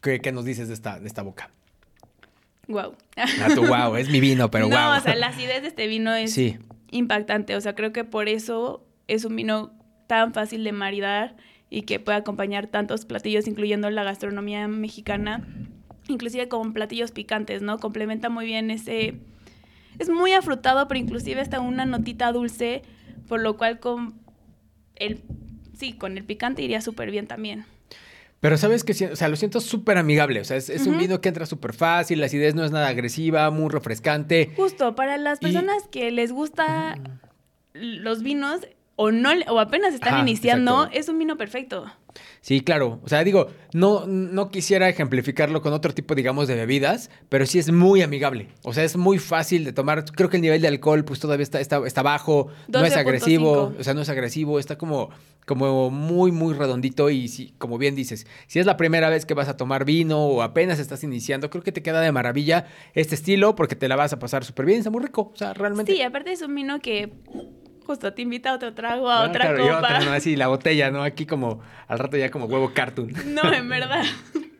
¿Qué, 0.00 0.32
nos 0.32 0.46
dices 0.46 0.68
de 0.68 0.74
esta, 0.74 1.00
de 1.00 1.06
esta 1.06 1.20
boca? 1.20 1.50
Wow. 2.68 2.96
Tu 3.56 3.66
wow, 3.66 3.94
es 3.96 4.08
mi 4.08 4.20
vino, 4.20 4.50
pero 4.50 4.70
wow. 4.70 4.74
No, 4.78 4.96
o 4.96 5.00
sea, 5.00 5.14
la 5.14 5.26
acidez 5.26 5.60
de 5.60 5.68
este 5.68 5.88
vino 5.88 6.14
es 6.14 6.40
impactante. 6.92 7.56
O 7.56 7.60
sea, 7.60 7.74
creo 7.74 7.92
que 7.92 8.04
por 8.04 8.30
eso 8.30 8.86
es 9.06 9.26
un 9.26 9.36
vino 9.36 9.74
tan 10.06 10.32
fácil 10.32 10.64
de 10.64 10.72
maridar 10.72 11.36
y 11.68 11.82
que 11.82 12.00
puede 12.00 12.16
acompañar 12.16 12.68
tantos 12.68 13.04
platillos, 13.04 13.46
incluyendo 13.46 13.90
la 13.90 14.02
gastronomía 14.02 14.66
mexicana 14.66 15.46
inclusive 16.08 16.48
con 16.48 16.72
platillos 16.72 17.10
picantes, 17.12 17.62
¿no? 17.62 17.78
Complementa 17.78 18.28
muy 18.28 18.46
bien 18.46 18.70
ese... 18.70 19.14
Es 19.98 20.08
muy 20.08 20.32
afrutado, 20.32 20.88
pero 20.88 20.98
inclusive 20.98 21.40
está 21.40 21.60
una 21.60 21.84
notita 21.84 22.32
dulce, 22.32 22.82
por 23.28 23.40
lo 23.40 23.56
cual 23.56 23.78
con 23.78 24.14
el... 24.96 25.20
Sí, 25.76 25.94
con 25.94 26.16
el 26.16 26.24
picante 26.24 26.62
iría 26.62 26.80
súper 26.80 27.10
bien 27.10 27.26
también. 27.26 27.64
Pero 28.42 28.56
sabes 28.56 28.82
que, 28.82 28.92
o 29.06 29.16
sea, 29.16 29.28
lo 29.28 29.36
siento 29.36 29.60
súper 29.60 29.98
amigable. 29.98 30.40
O 30.40 30.44
sea, 30.44 30.56
es, 30.56 30.68
un 30.86 30.98
vino 30.98 31.20
que 31.20 31.28
entra 31.28 31.46
súper 31.46 31.72
fácil, 31.72 32.18
la 32.18 32.26
acidez 32.26 32.56
no 32.56 32.64
es 32.64 32.72
nada 32.72 32.88
agresiva, 32.88 33.48
muy 33.50 33.70
refrescante. 33.70 34.50
Justo, 34.56 34.96
para 34.96 35.16
las 35.16 35.38
personas 35.38 35.84
que 35.90 36.10
les 36.10 36.32
gusta 36.32 36.98
los 37.72 38.22
vinos 38.22 38.66
o 38.96 39.10
no 39.10 39.30
o 39.48 39.58
apenas 39.58 39.94
están 39.94 40.20
iniciando, 40.20 40.88
es 40.92 41.08
un 41.08 41.18
vino 41.18 41.36
perfecto. 41.36 41.86
Sí, 42.40 42.60
claro. 42.60 43.00
O 43.04 43.08
sea, 43.08 43.24
digo, 43.24 43.48
no, 43.72 44.06
no 44.06 44.50
quisiera 44.50 44.88
ejemplificarlo 44.88 45.62
con 45.62 45.72
otro 45.72 45.94
tipo, 45.94 46.14
digamos, 46.14 46.48
de 46.48 46.56
bebidas, 46.56 47.10
pero 47.28 47.46
sí 47.46 47.58
es 47.58 47.72
muy 47.72 48.02
amigable. 48.02 48.48
O 48.62 48.72
sea, 48.72 48.84
es 48.84 48.96
muy 48.96 49.18
fácil 49.18 49.64
de 49.64 49.72
tomar. 49.72 50.04
Creo 50.04 50.28
que 50.28 50.36
el 50.36 50.42
nivel 50.42 50.60
de 50.60 50.68
alcohol, 50.68 51.04
pues 51.04 51.20
todavía 51.20 51.44
está, 51.44 51.60
está, 51.60 51.86
está 51.86 52.02
bajo, 52.02 52.48
no 52.68 52.84
es 52.84 52.96
agresivo. 52.96 53.74
O 53.78 53.84
sea, 53.84 53.94
no 53.94 54.02
es 54.02 54.08
agresivo, 54.08 54.58
está 54.58 54.76
como, 54.76 55.10
como 55.46 55.90
muy, 55.90 56.32
muy 56.32 56.54
redondito. 56.54 57.08
Y 57.10 57.28
si, 57.28 57.54
como 57.58 57.78
bien 57.78 57.94
dices, 57.94 58.26
si 58.46 58.58
es 58.58 58.66
la 58.66 58.76
primera 58.76 59.08
vez 59.08 59.24
que 59.24 59.34
vas 59.34 59.48
a 59.48 59.56
tomar 59.56 59.84
vino 59.84 60.26
o 60.26 60.42
apenas 60.42 60.78
estás 60.78 61.04
iniciando, 61.04 61.48
creo 61.48 61.62
que 61.62 61.72
te 61.72 61.82
queda 61.82 62.00
de 62.00 62.12
maravilla 62.12 62.66
este 62.94 63.14
estilo 63.14 63.54
porque 63.54 63.76
te 63.76 63.88
la 63.88 63.96
vas 63.96 64.12
a 64.12 64.18
pasar 64.18 64.44
súper 64.44 64.66
bien. 64.66 64.78
Está 64.78 64.90
muy 64.90 65.02
rico. 65.02 65.30
O 65.32 65.36
sea, 65.36 65.54
realmente. 65.54 65.92
Sí, 65.92 66.02
aparte 66.02 66.32
es 66.32 66.42
un 66.42 66.54
vino 66.54 66.80
que 66.80 67.10
justo 67.82 68.12
te 68.12 68.22
invita 68.22 68.50
a 68.50 68.54
otro 68.54 68.74
trago, 68.74 69.10
a 69.10 69.24
otra 69.24 69.56
copa. 69.56 70.00
no, 70.00 70.12
así 70.12 70.36
la 70.36 70.46
botella, 70.48 70.90
¿no? 70.90 71.02
Aquí 71.02 71.26
como, 71.26 71.60
al 71.88 71.98
rato 71.98 72.16
ya 72.16 72.30
como 72.30 72.46
huevo 72.46 72.72
cartoon. 72.74 73.12
No, 73.34 73.52
en 73.52 73.68
verdad. 73.68 74.04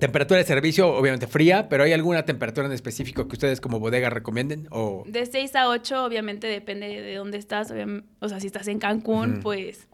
Temperatura 0.00 0.38
de 0.38 0.44
servicio, 0.44 0.88
obviamente 0.88 1.26
fría, 1.26 1.68
pero 1.68 1.84
¿hay 1.84 1.92
alguna 1.92 2.24
temperatura 2.24 2.66
en 2.66 2.72
específico 2.72 3.28
que 3.28 3.34
ustedes 3.34 3.60
como 3.60 3.78
bodega 3.78 4.10
recomienden? 4.10 4.66
O... 4.70 5.04
De 5.06 5.24
6 5.24 5.54
a 5.54 5.68
8, 5.68 6.04
obviamente 6.04 6.46
depende 6.48 6.88
de 7.00 7.14
dónde 7.14 7.38
estás. 7.38 7.72
O 8.20 8.28
sea, 8.28 8.40
si 8.40 8.48
estás 8.48 8.66
en 8.68 8.80
Cancún, 8.80 9.40
pues 9.40 9.88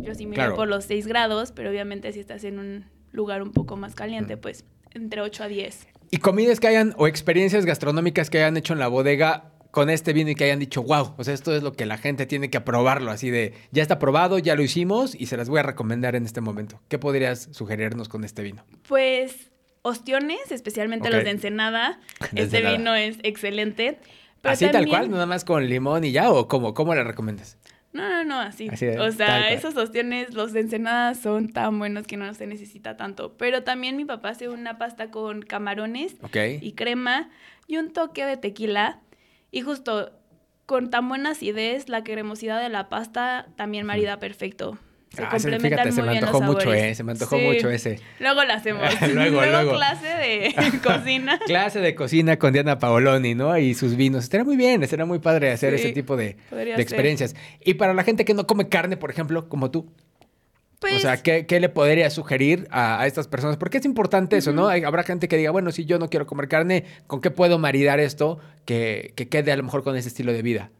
yo 0.00 0.14
sí 0.14 0.26
me 0.26 0.36
por 0.50 0.68
los 0.68 0.84
6 0.84 1.06
grados, 1.06 1.52
pero 1.52 1.70
obviamente 1.70 2.12
si 2.12 2.20
estás 2.20 2.44
en 2.44 2.58
un 2.58 2.84
lugar 3.12 3.42
un 3.42 3.52
poco 3.52 3.76
más 3.76 3.94
caliente, 3.94 4.36
pues 4.36 4.64
entre 4.92 5.20
8 5.20 5.44
a 5.44 5.48
10. 5.48 5.86
¿Y 6.10 6.18
comidas 6.18 6.60
que 6.60 6.68
hayan 6.68 6.94
o 6.96 7.06
experiencias 7.06 7.64
gastronómicas 7.66 8.30
que 8.30 8.38
hayan 8.38 8.56
hecho 8.56 8.72
en 8.72 8.78
la 8.78 8.88
bodega 8.88 9.53
con 9.74 9.90
este 9.90 10.12
vino 10.12 10.30
y 10.30 10.36
que 10.36 10.44
hayan 10.44 10.60
dicho, 10.60 10.84
wow, 10.84 11.14
o 11.16 11.24
sea, 11.24 11.34
esto 11.34 11.52
es 11.52 11.64
lo 11.64 11.72
que 11.72 11.84
la 11.84 11.98
gente 11.98 12.26
tiene 12.26 12.48
que 12.48 12.56
aprobarlo, 12.58 13.10
así 13.10 13.30
de, 13.30 13.54
ya 13.72 13.82
está 13.82 13.98
probado, 13.98 14.38
ya 14.38 14.54
lo 14.54 14.62
hicimos 14.62 15.16
y 15.16 15.26
se 15.26 15.36
las 15.36 15.48
voy 15.48 15.58
a 15.58 15.62
recomendar 15.64 16.14
en 16.14 16.24
este 16.24 16.40
momento. 16.40 16.80
¿Qué 16.86 16.96
podrías 16.96 17.48
sugerirnos 17.50 18.08
con 18.08 18.22
este 18.22 18.42
vino? 18.42 18.64
Pues 18.86 19.50
ostiones, 19.82 20.52
especialmente 20.52 21.10
los 21.10 21.24
de 21.24 21.30
Ensenada. 21.30 21.98
este 22.36 22.62
vino 22.62 22.94
es 22.94 23.18
excelente. 23.24 23.98
¿Así 24.44 24.70
tal 24.70 24.86
cual? 24.86 25.10
¿Nada 25.10 25.26
más 25.26 25.44
con 25.44 25.66
limón 25.68 26.04
y 26.04 26.12
ya? 26.12 26.30
¿O 26.30 26.46
cómo, 26.46 26.72
cómo 26.72 26.94
le 26.94 27.02
recomiendas? 27.02 27.58
No, 27.92 28.08
no, 28.08 28.22
no, 28.22 28.38
así. 28.38 28.68
o 28.68 29.10
sea, 29.10 29.50
esos 29.50 29.76
ostiones, 29.76 30.34
los 30.34 30.52
de 30.52 30.60
Ensenada 30.60 31.16
son 31.16 31.48
tan 31.48 31.80
buenos 31.80 32.06
que 32.06 32.16
no 32.16 32.32
se 32.34 32.46
necesita 32.46 32.96
tanto. 32.96 33.36
Pero 33.38 33.64
también 33.64 33.96
mi 33.96 34.04
papá 34.04 34.28
hace 34.28 34.48
una 34.48 34.78
pasta 34.78 35.10
con 35.10 35.42
camarones 35.42 36.14
y 36.60 36.72
crema 36.74 37.28
y 37.66 37.78
un 37.78 37.92
toque 37.92 38.24
de 38.24 38.36
tequila 38.36 39.00
y 39.54 39.60
justo 39.60 40.10
con 40.66 40.90
tan 40.90 41.08
buena 41.08 41.30
acidez, 41.30 41.88
la 41.88 42.02
cremosidad 42.02 42.60
de 42.60 42.68
la 42.68 42.88
pasta 42.88 43.46
también 43.56 43.86
marida 43.86 44.18
perfecto. 44.18 44.78
Se 45.14 45.22
ah, 45.22 45.28
complementan 45.30 45.70
fíjate, 45.70 45.92
se 45.92 46.02
me 46.02 46.18
antojó 46.18 46.40
mucho, 46.40 46.74
eh, 46.74 46.92
se 46.92 47.04
me 47.04 47.12
antojó 47.12 47.38
mucho 47.38 47.70
ese. 47.70 48.00
Luego 48.18 48.42
lo 48.42 48.52
hacemos. 48.52 48.82
luego, 49.14 49.40
luego, 49.46 49.74
clase 49.74 50.08
de 50.08 50.80
cocina. 50.82 51.38
clase 51.46 51.78
de 51.78 51.94
cocina 51.94 52.36
con 52.36 52.52
Diana 52.52 52.80
Paoloni, 52.80 53.36
¿no? 53.36 53.56
Y 53.56 53.74
sus 53.74 53.94
vinos. 53.94 54.24
Estaría 54.24 54.44
muy 54.44 54.56
bien, 54.56 54.82
estaría 54.82 55.04
muy 55.04 55.20
padre 55.20 55.52
hacer 55.52 55.72
ese 55.72 55.92
tipo 55.92 56.16
de, 56.16 56.36
de 56.50 56.82
experiencias. 56.82 57.36
Y 57.64 57.74
para 57.74 57.94
la 57.94 58.02
gente 58.02 58.24
que 58.24 58.34
no 58.34 58.48
come 58.48 58.68
carne, 58.68 58.96
por 58.96 59.12
ejemplo, 59.12 59.48
como 59.48 59.70
tú, 59.70 59.92
o 60.92 60.98
sea, 60.98 61.20
pues 61.22 61.44
¿qué, 61.46 61.60
le 61.60 61.68
podría 61.68 62.10
sugerir 62.10 62.66
a, 62.70 63.06
estas 63.06 63.28
personas? 63.28 63.56
Porque 63.56 63.78
es 63.78 63.84
importante 63.84 64.36
eso, 64.36 64.52
¿no? 64.52 64.68
habrá 64.68 65.02
gente 65.02 65.28
que 65.28 65.36
diga, 65.36 65.50
bueno, 65.50 65.72
si 65.72 65.84
yo 65.84 65.98
no 65.98 66.08
quiero 66.08 66.26
comer 66.26 66.48
carne, 66.48 66.84
¿con 67.06 67.20
qué 67.20 67.30
puedo 67.30 67.58
maridar 67.58 68.00
esto 68.00 68.38
que, 68.64 69.12
quede 69.30 69.52
a 69.52 69.56
lo 69.56 69.62
mejor 69.62 69.82
con 69.82 69.96
ese 69.96 70.08
estilo 70.08 70.32
de 70.32 70.42
vida? 70.42 70.70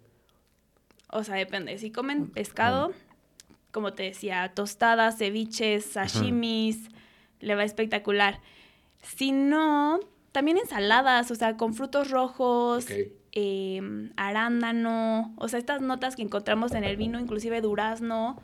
O 1.11 1.23
sea, 1.25 1.37
depende. 1.37 1.79
Si 1.79 1.91
comen 1.91 2.29
pescado, 2.29 2.93
como 3.71 3.93
te 3.93 4.05
decía, 4.05 4.53
tostadas, 4.55 5.19
ceviches, 5.19 5.85
sashimis, 5.85 6.89
le 7.41 7.55
va 7.55 7.65
espectacular. 7.65 8.41
Si 9.03 9.33
no, 9.33 10.01
también 10.33 10.59
ensaladas, 10.59 11.31
o 11.31 11.35
sea, 11.35 11.57
con 11.57 11.75
frutos 11.75 12.11
rojos, 12.11 12.87
em, 13.33 14.11
arándano, 14.17 15.35
o 15.37 15.49
sea, 15.49 15.59
estas 15.59 15.81
notas 15.81 16.17
que 16.17 16.23
encontramos 16.23 16.73
en 16.73 16.85
el 16.85 16.97
vino, 16.97 17.21
inclusive 17.21 17.61
durazno, 17.61 18.41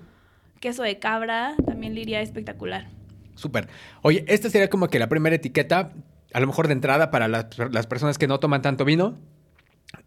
queso 0.61 0.83
de 0.83 0.99
cabra, 0.99 1.55
también 1.66 1.94
le 1.94 2.03
iría 2.03 2.20
espectacular. 2.20 2.88
Súper. 3.35 3.68
Oye, 4.03 4.25
esta 4.29 4.51
sería 4.51 4.68
como 4.68 4.88
que 4.88 4.99
la 4.99 5.09
primera 5.09 5.35
etiqueta, 5.35 5.92
a 6.33 6.40
lo 6.40 6.46
mejor 6.46 6.68
de 6.68 6.75
entrada 6.75 7.11
para 7.11 7.27
las, 7.27 7.46
las 7.59 7.87
personas 7.87 8.18
que 8.18 8.29
no 8.29 8.38
toman 8.38 8.62
tanto 8.62 8.85
vino. 8.85 9.18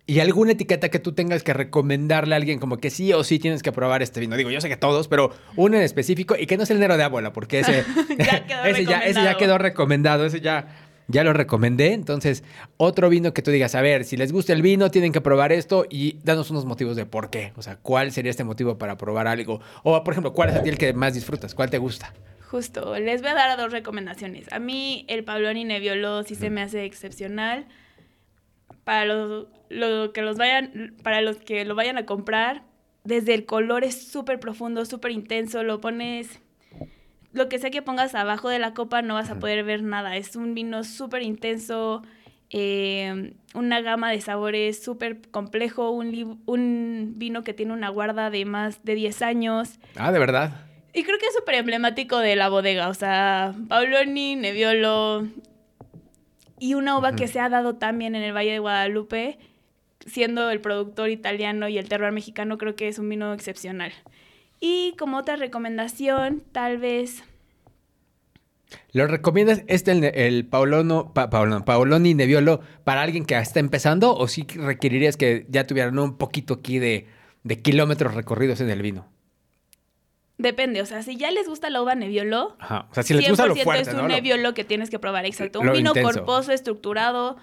¿Y 0.05 0.19
alguna 0.19 0.51
etiqueta 0.51 0.89
que 0.89 0.99
tú 0.99 1.13
tengas 1.13 1.43
que 1.43 1.53
recomendarle 1.53 2.35
a 2.35 2.37
alguien 2.37 2.59
como 2.59 2.77
que 2.77 2.89
sí 2.89 3.11
o 3.13 3.23
sí 3.23 3.39
tienes 3.39 3.63
que 3.63 3.71
probar 3.71 4.01
este 4.01 4.19
vino? 4.19 4.35
Digo, 4.35 4.49
yo 4.49 4.61
sé 4.61 4.69
que 4.69 4.77
todos, 4.77 5.07
pero 5.07 5.31
uno 5.55 5.77
en 5.77 5.83
específico 5.83 6.35
y 6.37 6.45
que 6.45 6.57
no 6.57 6.63
es 6.63 6.71
el 6.71 6.79
Nero 6.79 6.97
de 6.97 7.03
Ábola, 7.03 7.33
porque 7.33 7.59
ese, 7.59 7.83
ya, 8.17 8.45
quedó 8.45 8.63
ese, 8.65 8.85
ya, 8.85 8.99
ese 8.99 9.23
ya 9.23 9.37
quedó 9.37 9.57
recomendado, 9.57 10.25
ese 10.25 10.39
ya, 10.39 10.82
ya 11.07 11.23
lo 11.23 11.33
recomendé. 11.33 11.93
Entonces, 11.93 12.43
otro 12.77 13.09
vino 13.09 13.33
que 13.33 13.41
tú 13.41 13.51
digas, 13.51 13.75
a 13.75 13.81
ver, 13.81 14.03
si 14.05 14.17
les 14.17 14.31
gusta 14.31 14.53
el 14.53 14.61
vino, 14.61 14.91
tienen 14.91 15.11
que 15.11 15.21
probar 15.21 15.51
esto 15.51 15.85
y 15.89 16.17
danos 16.23 16.51
unos 16.51 16.65
motivos 16.65 16.95
de 16.95 17.05
por 17.05 17.29
qué. 17.29 17.53
O 17.55 17.61
sea, 17.61 17.77
¿cuál 17.77 18.11
sería 18.11 18.31
este 18.31 18.43
motivo 18.43 18.77
para 18.77 18.97
probar 18.97 19.27
algo? 19.27 19.61
O, 19.83 20.03
por 20.03 20.13
ejemplo, 20.13 20.33
¿cuál 20.33 20.49
es 20.49 20.55
a 20.55 20.63
ti 20.63 20.69
el 20.69 20.77
que 20.77 20.93
más 20.93 21.13
disfrutas? 21.13 21.55
¿Cuál 21.55 21.69
te 21.69 21.77
gusta? 21.77 22.13
Justo, 22.49 22.97
les 22.99 23.21
voy 23.21 23.31
a 23.31 23.33
dar 23.33 23.57
dos 23.57 23.71
recomendaciones. 23.71 24.51
A 24.51 24.59
mí 24.59 25.05
el 25.07 25.23
Pabloni 25.23 25.65
Nebbiolo 25.65 26.23
sí 26.23 26.35
se 26.35 26.49
me 26.49 26.61
hace 26.61 26.85
excepcional 26.85 27.65
para 28.83 29.05
los, 29.05 29.47
que 30.13 30.21
los 30.21 30.37
vayan, 30.37 30.95
para 31.03 31.21
los 31.21 31.37
que 31.37 31.65
lo 31.65 31.75
vayan 31.75 31.97
a 31.97 32.05
comprar, 32.05 32.63
desde 33.03 33.33
el 33.33 33.45
color 33.45 33.83
es 33.83 34.07
súper 34.07 34.39
profundo, 34.39 34.85
súper 34.85 35.11
intenso, 35.11 35.63
lo 35.63 35.81
pones, 35.81 36.39
lo 37.33 37.49
que 37.49 37.59
sea 37.59 37.71
que 37.71 37.81
pongas 37.81 38.15
abajo 38.15 38.49
de 38.49 38.59
la 38.59 38.73
copa 38.73 39.01
no 39.01 39.15
vas 39.15 39.29
a 39.29 39.39
poder 39.39 39.63
ver 39.63 39.83
nada, 39.83 40.15
es 40.15 40.35
un 40.35 40.53
vino 40.53 40.83
súper 40.83 41.23
intenso, 41.23 42.03
eh, 42.51 43.33
una 43.55 43.81
gama 43.81 44.11
de 44.11 44.21
sabores 44.21 44.81
súper 44.81 45.19
complejo, 45.29 45.89
un, 45.89 46.41
un 46.45 47.13
vino 47.17 47.43
que 47.43 47.53
tiene 47.53 47.73
una 47.73 47.89
guarda 47.89 48.29
de 48.29 48.45
más 48.45 48.83
de 48.83 48.95
10 48.95 49.21
años. 49.23 49.79
Ah, 49.95 50.11
de 50.11 50.19
verdad. 50.19 50.67
Y 50.93 51.03
creo 51.03 51.17
que 51.17 51.25
es 51.25 51.33
súper 51.33 51.55
emblemático 51.55 52.19
de 52.19 52.35
la 52.35 52.49
bodega, 52.49 52.87
o 52.87 52.93
sea, 52.93 53.55
Paoloni, 53.67 54.35
Nebbiolo, 54.35 55.27
y 56.59 56.75
una 56.75 56.97
uva 56.97 57.15
que 57.15 57.27
se 57.27 57.39
ha 57.39 57.49
dado 57.49 57.75
también 57.75 58.15
en 58.15 58.21
el 58.21 58.33
Valle 58.33 58.51
de 58.51 58.59
Guadalupe, 58.59 59.39
siendo 60.05 60.51
el 60.51 60.61
productor 60.61 61.09
italiano 61.09 61.67
y 61.67 61.79
el 61.79 61.89
terroir 61.89 62.13
mexicano, 62.13 62.59
creo 62.59 62.75
que 62.75 62.87
es 62.87 62.99
un 62.99 63.09
vino 63.09 63.33
excepcional. 63.33 63.91
Y 64.65 64.95
como 64.97 65.17
otra 65.17 65.35
recomendación, 65.35 66.41
tal 66.53 66.77
vez... 66.77 67.25
¿Lo 68.93 69.05
recomiendas 69.07 69.61
este 69.67 69.91
el, 69.91 70.05
el 70.05 70.45
Paolono, 70.45 71.13
Paoloni 71.13 72.13
Nebbiolo 72.13 72.61
para 72.85 73.01
alguien 73.01 73.25
que 73.25 73.37
está 73.37 73.59
empezando 73.59 74.15
o 74.15 74.25
sí 74.29 74.47
requerirías 74.55 75.17
que 75.17 75.45
ya 75.49 75.67
tuvieran 75.67 75.99
un 75.99 76.17
poquito 76.17 76.53
aquí 76.53 76.79
de, 76.79 77.07
de 77.43 77.61
kilómetros 77.61 78.13
recorridos 78.13 78.61
en 78.61 78.69
el 78.69 78.81
vino? 78.81 79.05
Depende, 80.37 80.81
o 80.81 80.85
sea, 80.85 81.03
si 81.03 81.17
ya 81.17 81.29
les 81.31 81.45
gusta 81.49 81.69
la 81.69 81.81
uva 81.81 81.95
Nebbiolo, 81.95 82.55
Ajá. 82.57 82.87
O 82.89 82.93
sea, 82.93 83.03
si 83.03 83.13
les 83.13 83.27
gusta 83.27 83.47
lo 83.47 83.57
fuerte, 83.57 83.89
es 83.89 83.97
un 83.97 84.07
Nebbiolo 84.07 84.53
que 84.53 84.63
tienes 84.63 84.89
que 84.89 84.97
probar, 84.97 85.25
exacto. 85.25 85.59
Un 85.59 85.73
vino 85.73 85.91
corposo, 85.93 86.53
estructurado. 86.53 87.35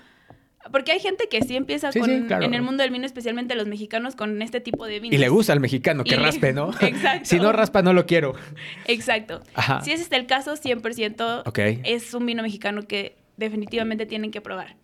Porque 0.71 0.93
hay 0.93 1.01
gente 1.01 1.29
que 1.31 1.43
sí 1.43 1.57
empieza 1.57 1.91
con, 1.91 2.11
en 2.11 2.55
el 2.55 2.63
mundo 2.63 2.83
del 2.83 2.93
vino, 2.93 3.07
especialmente 3.07 3.55
los 3.55 3.67
mexicanos, 3.67 4.15
con 4.15 4.43
este 4.43 4.61
tipo 4.61 4.87
de 4.87 5.01
vino. 5.01 5.15
Y 5.15 5.19
le 5.19 5.29
gusta 5.31 5.55
al 5.55 5.61
mexicano 5.61 6.05
que 6.05 6.17
raspe, 6.17 6.53
¿no? 6.53 6.71
Exacto. 6.81 7.25
si 7.25 7.39
no 7.39 7.51
raspa, 7.53 7.81
no 7.83 7.93
lo 7.95 8.05
quiero. 8.05 8.35
Exacto. 8.87 9.43
Ajá. 9.55 9.81
Si 9.83 9.93
ese 9.93 10.03
es 10.03 10.13
el 10.13 10.27
caso, 10.27 10.55
100% 10.55 11.83
es 11.85 12.15
un 12.15 12.27
vino 12.27 12.43
mexicano 12.43 12.83
que 12.83 13.17
definitivamente 13.39 14.05
tienen 14.05 14.31
que 14.31 14.43
probar. 14.43 14.77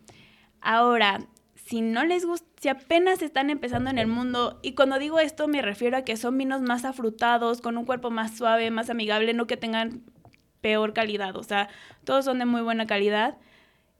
Ahora, 0.62 1.21
si 1.67 1.83
no 1.83 2.05
les 2.05 2.25
gusta, 2.25 2.47
si 2.61 2.69
apenas 2.69 3.23
están 3.23 3.51
empezando 3.51 3.91
en 3.91 3.99
el 3.99 4.07
mundo, 4.07 4.59
y 4.62 4.73
cuando 4.73 4.99
digo 4.99 5.21
esto 5.21 5.47
me 5.47 5.62
refiero 5.62 5.97
a 5.97 6.03
que 6.03 6.17
son 6.17 6.39
vinos 6.39 6.62
más 6.62 6.85
afrutados, 6.85 7.61
con 7.61 7.77
un 7.77 7.85
cuerpo 7.85 8.11
más 8.11 8.37
suave, 8.37 8.71
más 8.71 8.89
amigable, 8.89 9.35
no 9.35 9.47
que 9.47 9.57
tengan 9.57 10.03
peor 10.61 10.95
calidad, 10.95 11.37
o 11.37 11.43
sea, 11.43 11.69
todos 12.05 12.25
son 12.25 12.39
de 12.39 12.47
muy 12.47 12.62
buena 12.62 12.87
calidad. 12.87 13.37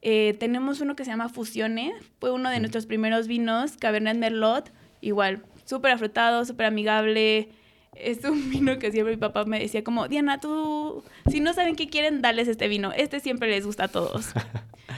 Eh, 0.03 0.37
tenemos 0.39 0.81
uno 0.81 0.95
que 0.95 1.05
se 1.05 1.11
llama 1.11 1.29
Fusione, 1.29 1.93
fue 2.21 2.31
uno 2.31 2.51
de 2.51 2.61
nuestros 2.61 2.87
primeros 2.87 3.27
vinos, 3.27 3.77
Cabernet 3.77 4.17
Merlot, 4.17 4.73
igual, 5.01 5.45
súper 5.65 5.93
afrutado, 5.93 6.45
súper 6.45 6.67
amigable. 6.67 7.49
Es 7.95 8.25
un 8.25 8.51
vino 8.51 8.79
que 8.79 8.93
siempre 8.93 9.15
mi 9.15 9.21
papá 9.21 9.45
me 9.45 9.59
decía 9.59 9.83
como, 9.83 10.09
Diana, 10.09 10.41
tú, 10.41 11.03
si 11.31 11.41
no 11.41 11.53
saben 11.55 11.77
qué 11.77 11.89
quieren, 11.89 12.23
dales 12.23 12.49
este 12.49 12.69
vino. 12.69 12.93
Este 12.93 13.21
siempre 13.21 13.49
les 13.51 13.67
gusta 13.67 13.85
a 13.85 13.89
todos. 13.89 14.29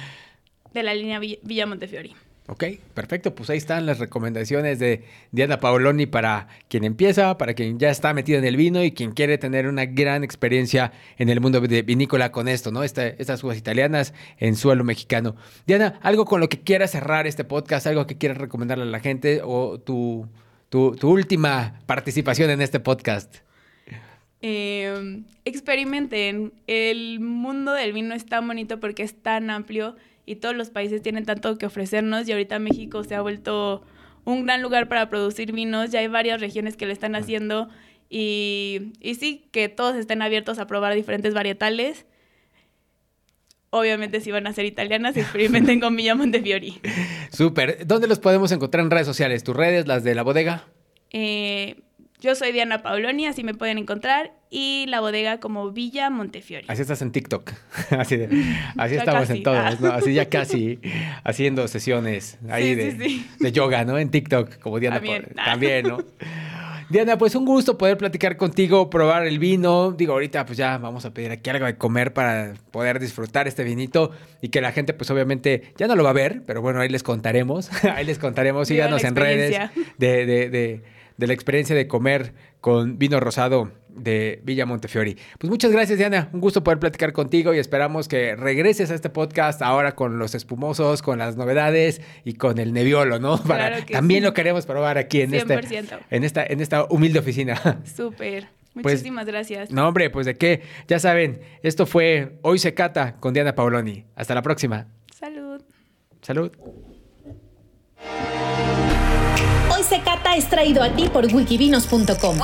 De 0.75 0.83
la 0.83 0.95
línea 0.95 1.19
Villa 1.19 1.67
Montefiori. 1.67 2.15
Ok, 2.51 2.65
perfecto. 2.95 3.35
Pues 3.35 3.51
ahí 3.51 3.59
están 3.59 3.85
las 3.85 3.99
recomendaciones 3.99 4.79
de 4.79 5.05
Diana 5.33 5.61
Paoloni 5.61 6.07
para 6.07 6.49
quien 6.69 6.83
empieza, 6.85 7.37
para 7.37 7.53
quien 7.53 7.79
ya 7.79 7.91
está 7.91 8.15
metido 8.15 8.39
en 8.39 8.47
el 8.47 8.57
vino 8.57 8.83
y 8.83 8.93
quien 8.93 9.13
quiere 9.13 9.37
tener 9.37 9.69
una 9.69 9.85
gran 9.85 10.25
experiencia 10.25 10.93
en 11.19 11.29
el 11.29 11.43
mundo 11.43 11.61
de 11.61 11.83
vinícola 11.83 12.33
con 12.33 12.49
esto, 12.49 12.73
¿no? 12.73 12.83
estas 12.85 13.45
uvas 13.45 13.59
italianas 13.59 14.15
en 14.39 14.57
suelo 14.57 14.83
mexicano. 14.83 15.37
Diana, 15.67 15.99
algo 16.01 16.25
con 16.25 16.41
lo 16.41 16.49
que 16.49 16.59
quieras 16.59 16.93
cerrar 16.93 17.27
este 17.27 17.45
podcast, 17.45 17.87
algo 17.87 18.07
que 18.07 18.17
quieras 18.17 18.39
recomendarle 18.39 18.85
a 18.85 18.87
la 18.87 19.01
gente 19.01 19.43
o 19.45 19.79
tu, 19.79 20.27
tu, 20.71 20.97
última 21.03 21.81
participación 21.85 22.49
en 22.49 22.63
este 22.63 22.81
podcast. 22.81 23.37
Em, 24.41 25.25
experimenten. 25.45 26.55
El 26.67 27.21
mundo 27.21 27.75
del 27.75 27.93
vino 27.93 28.15
es 28.15 28.25
tan 28.25 28.47
bonito 28.47 28.81
porque 28.81 29.03
es 29.03 29.15
tan 29.21 29.51
amplio 29.51 29.97
y 30.29 30.37
todos 30.37 30.55
los 30.55 30.69
países 30.69 31.01
tienen 31.01 31.25
tanto 31.25 31.57
que 31.57 31.64
ofrecernos 31.64 32.29
y 32.29 32.33
ahorita 32.33 32.59
México 32.59 33.03
se 33.03 33.14
ha 33.14 33.23
vuelto 33.23 33.83
un 34.25 34.45
gran 34.45 34.61
lugar 34.61 34.88
para 34.88 35.09
producir 35.09 35.53
vinos, 35.53 35.91
ya 35.91 36.01
hay 36.01 36.09
varias 36.09 36.38
regiones 36.38 36.77
que 36.77 36.85
lo 36.85 36.93
están 36.93 37.17
haciendo 37.17 37.71
y, 38.11 38.93
y 39.01 39.14
sí, 39.14 39.49
que 39.53 39.71
todos 39.71 39.97
estén 39.97 40.21
abiertos 40.21 40.59
a 40.59 40.67
probar 40.67 40.95
diferentes 40.95 41.33
varietales. 41.33 42.05
Obviamente 43.71 44.21
si 44.21 44.31
van 44.31 44.47
a 44.47 44.53
ser 44.53 44.67
italianas, 44.67 45.17
experimenten 45.17 45.81
con 45.81 45.97
Villa 45.97 46.14
Montefiori. 46.14 46.79
Súper. 47.33 47.87
¿Dónde 47.87 48.07
los 48.07 48.19
podemos 48.19 48.53
encontrar 48.53 48.85
en 48.85 48.91
redes 48.91 49.07
sociales? 49.07 49.45
¿Tus 49.45 49.57
redes, 49.57 49.87
las 49.87 50.05
de 50.05 50.14
la 50.14 50.23
bodega? 50.23 50.67
Eh, 51.11 51.81
yo 52.21 52.35
soy 52.35 52.53
Diana 52.53 52.83
Pauloni, 52.83 53.27
así 53.27 53.45
me 53.45 53.55
pueden 53.55 53.79
encontrar, 53.79 54.33
y 54.51 54.87
la 54.89 55.01
bodega 55.01 55.39
como 55.39 55.71
Villa 55.71 56.11
Montefiori. 56.11 56.67
Así 56.69 56.83
estás 56.83 57.01
en 57.03 57.13
TikTok. 57.13 57.53
así, 57.91 58.21
así 58.77 58.97
estamos 58.97 59.31
en 59.31 59.43
todos, 59.43 59.81
¿no? 59.81 59.93
Así 59.93 60.15
ya 60.15 60.29
casi 60.29 60.81
haciendo 61.23 61.69
sesiones 61.69 62.39
ahí 62.51 62.75
de, 62.75 63.53
yoga, 63.53 63.85
¿no? 63.85 63.99
En 63.99 64.11
TikTok, 64.11 64.59
como 64.59 64.81
Diana. 64.81 64.97
También, 64.97 65.27
También 65.35 65.89
¿no? 65.89 65.99
Diana, 66.91 67.19
pues 67.19 67.35
un 67.35 67.45
gusto 67.45 67.77
poder 67.77 67.99
platicar 67.99 68.39
contigo, 68.39 68.89
probar 68.89 69.27
el 69.27 69.39
vino. 69.39 69.93
Digo, 69.93 70.15
ahorita 70.15 70.47
pues 70.47 70.57
ya 70.57 70.79
vamos 70.79 71.05
a 71.05 71.13
pedir 71.13 71.31
aquí 71.31 71.51
algo 71.51 71.67
de 71.67 71.77
comer 71.77 72.15
para 72.15 72.55
poder 72.71 72.99
disfrutar 72.99 73.47
este 73.47 73.63
vinito 73.63 74.11
y 74.41 74.49
que 74.49 74.63
la 74.63 74.73
gente 74.73 74.95
pues 74.95 75.11
obviamente 75.11 75.75
ya 75.77 75.87
no 75.87 75.97
lo 75.97 76.03
va 76.03 76.11
a 76.11 76.15
ver, 76.15 76.43
pero 76.47 76.63
bueno, 76.63 76.81
ahí 76.81 76.89
les 76.89 77.03
contaremos. 77.03 77.71
ahí 77.85 78.07
les 78.07 78.19
contaremos. 78.19 78.69
Síganos 78.69 79.05
en 79.05 79.17
redes 79.17 79.71
de, 79.99 80.25
de 80.25 80.49
de 80.49 80.83
la 81.27 81.33
experiencia 81.33 81.75
de 81.75 81.89
comer 81.89 82.33
con 82.61 82.99
vino 82.99 83.21
rosado 83.21 83.73
de 83.89 84.41
Villa 84.45 84.67
Montefiori. 84.67 85.17
Pues 85.39 85.51
muchas 85.51 85.73
gracias, 85.73 85.99
Diana. 85.99 86.31
Un 86.33 86.41
gusto 86.41 86.63
poder 86.63 86.79
platicar 86.79 87.13
contigo 87.13 87.55
y 87.55 87.59
esperamos 87.59 88.09
que 88.09 88.37
regreses 88.37 88.91
a 88.91 88.95
este 88.95 89.11
podcast 89.11 89.61
ahora 89.63 89.95
con 89.95 90.19
los 90.19 90.35
espumosos, 90.35 91.03
con 91.03 91.19
las 91.19 91.37
novedades 91.37 92.01
y 92.25 92.35
con 92.35 92.59
el 92.59 92.73
neviolo, 92.73 93.19
¿no? 93.19 93.43
Para, 93.45 93.85
también 93.85 94.23
lo 94.23 94.33
queremos 94.35 94.67
probar 94.67 94.99
aquí 94.99 95.23
en, 95.23 95.35
este, 95.35 95.61
en, 96.11 96.25
esta, 96.25 96.45
en 96.45 96.61
esta 96.61 96.85
humilde 96.85 97.19
oficina. 97.19 97.83
Súper. 97.97 98.49
Pues, 98.75 98.95
Muchísimas 98.97 99.27
gracias. 99.27 99.71
No, 99.71 99.89
hombre, 99.89 100.11
pues 100.11 100.27
de 100.27 100.37
qué. 100.37 100.63
Ya 100.87 101.01
saben, 101.01 101.41
esto 101.63 101.87
fue 101.87 102.39
Hoy 102.43 102.59
se 102.59 102.75
cata 102.75 103.17
con 103.19 103.35
Diana 103.35 103.55
Paoloni. 103.55 104.05
Hasta 104.15 104.35
la 104.35 104.43
próxima. 104.43 104.87
Salud. 105.13 105.63
Salud. 106.23 106.53
Secata 109.85 110.37
es 110.37 110.49
traído 110.49 110.83
a 110.83 110.91
ti 110.91 111.09
por 111.09 111.27
wikivinos.com, 111.27 112.38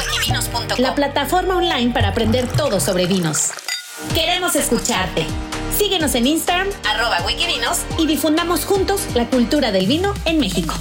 la 0.79 0.95
plataforma 0.95 1.57
online 1.57 1.93
para 1.93 2.09
aprender 2.09 2.47
todo 2.49 2.81
sobre 2.81 3.07
vinos. 3.07 3.51
Queremos 4.15 4.57
escucharte. 4.57 5.27
Síguenos 5.77 6.15
en 6.15 6.27
Instagram, 6.27 6.69
arroba 6.89 7.19
wikivinos, 7.27 7.81
y 7.99 8.07
difundamos 8.07 8.65
juntos 8.65 9.03
la 9.15 9.27
cultura 9.27 9.73
del 9.73 9.87
vino 9.87 10.15
en 10.25 10.39
México. 10.39 10.75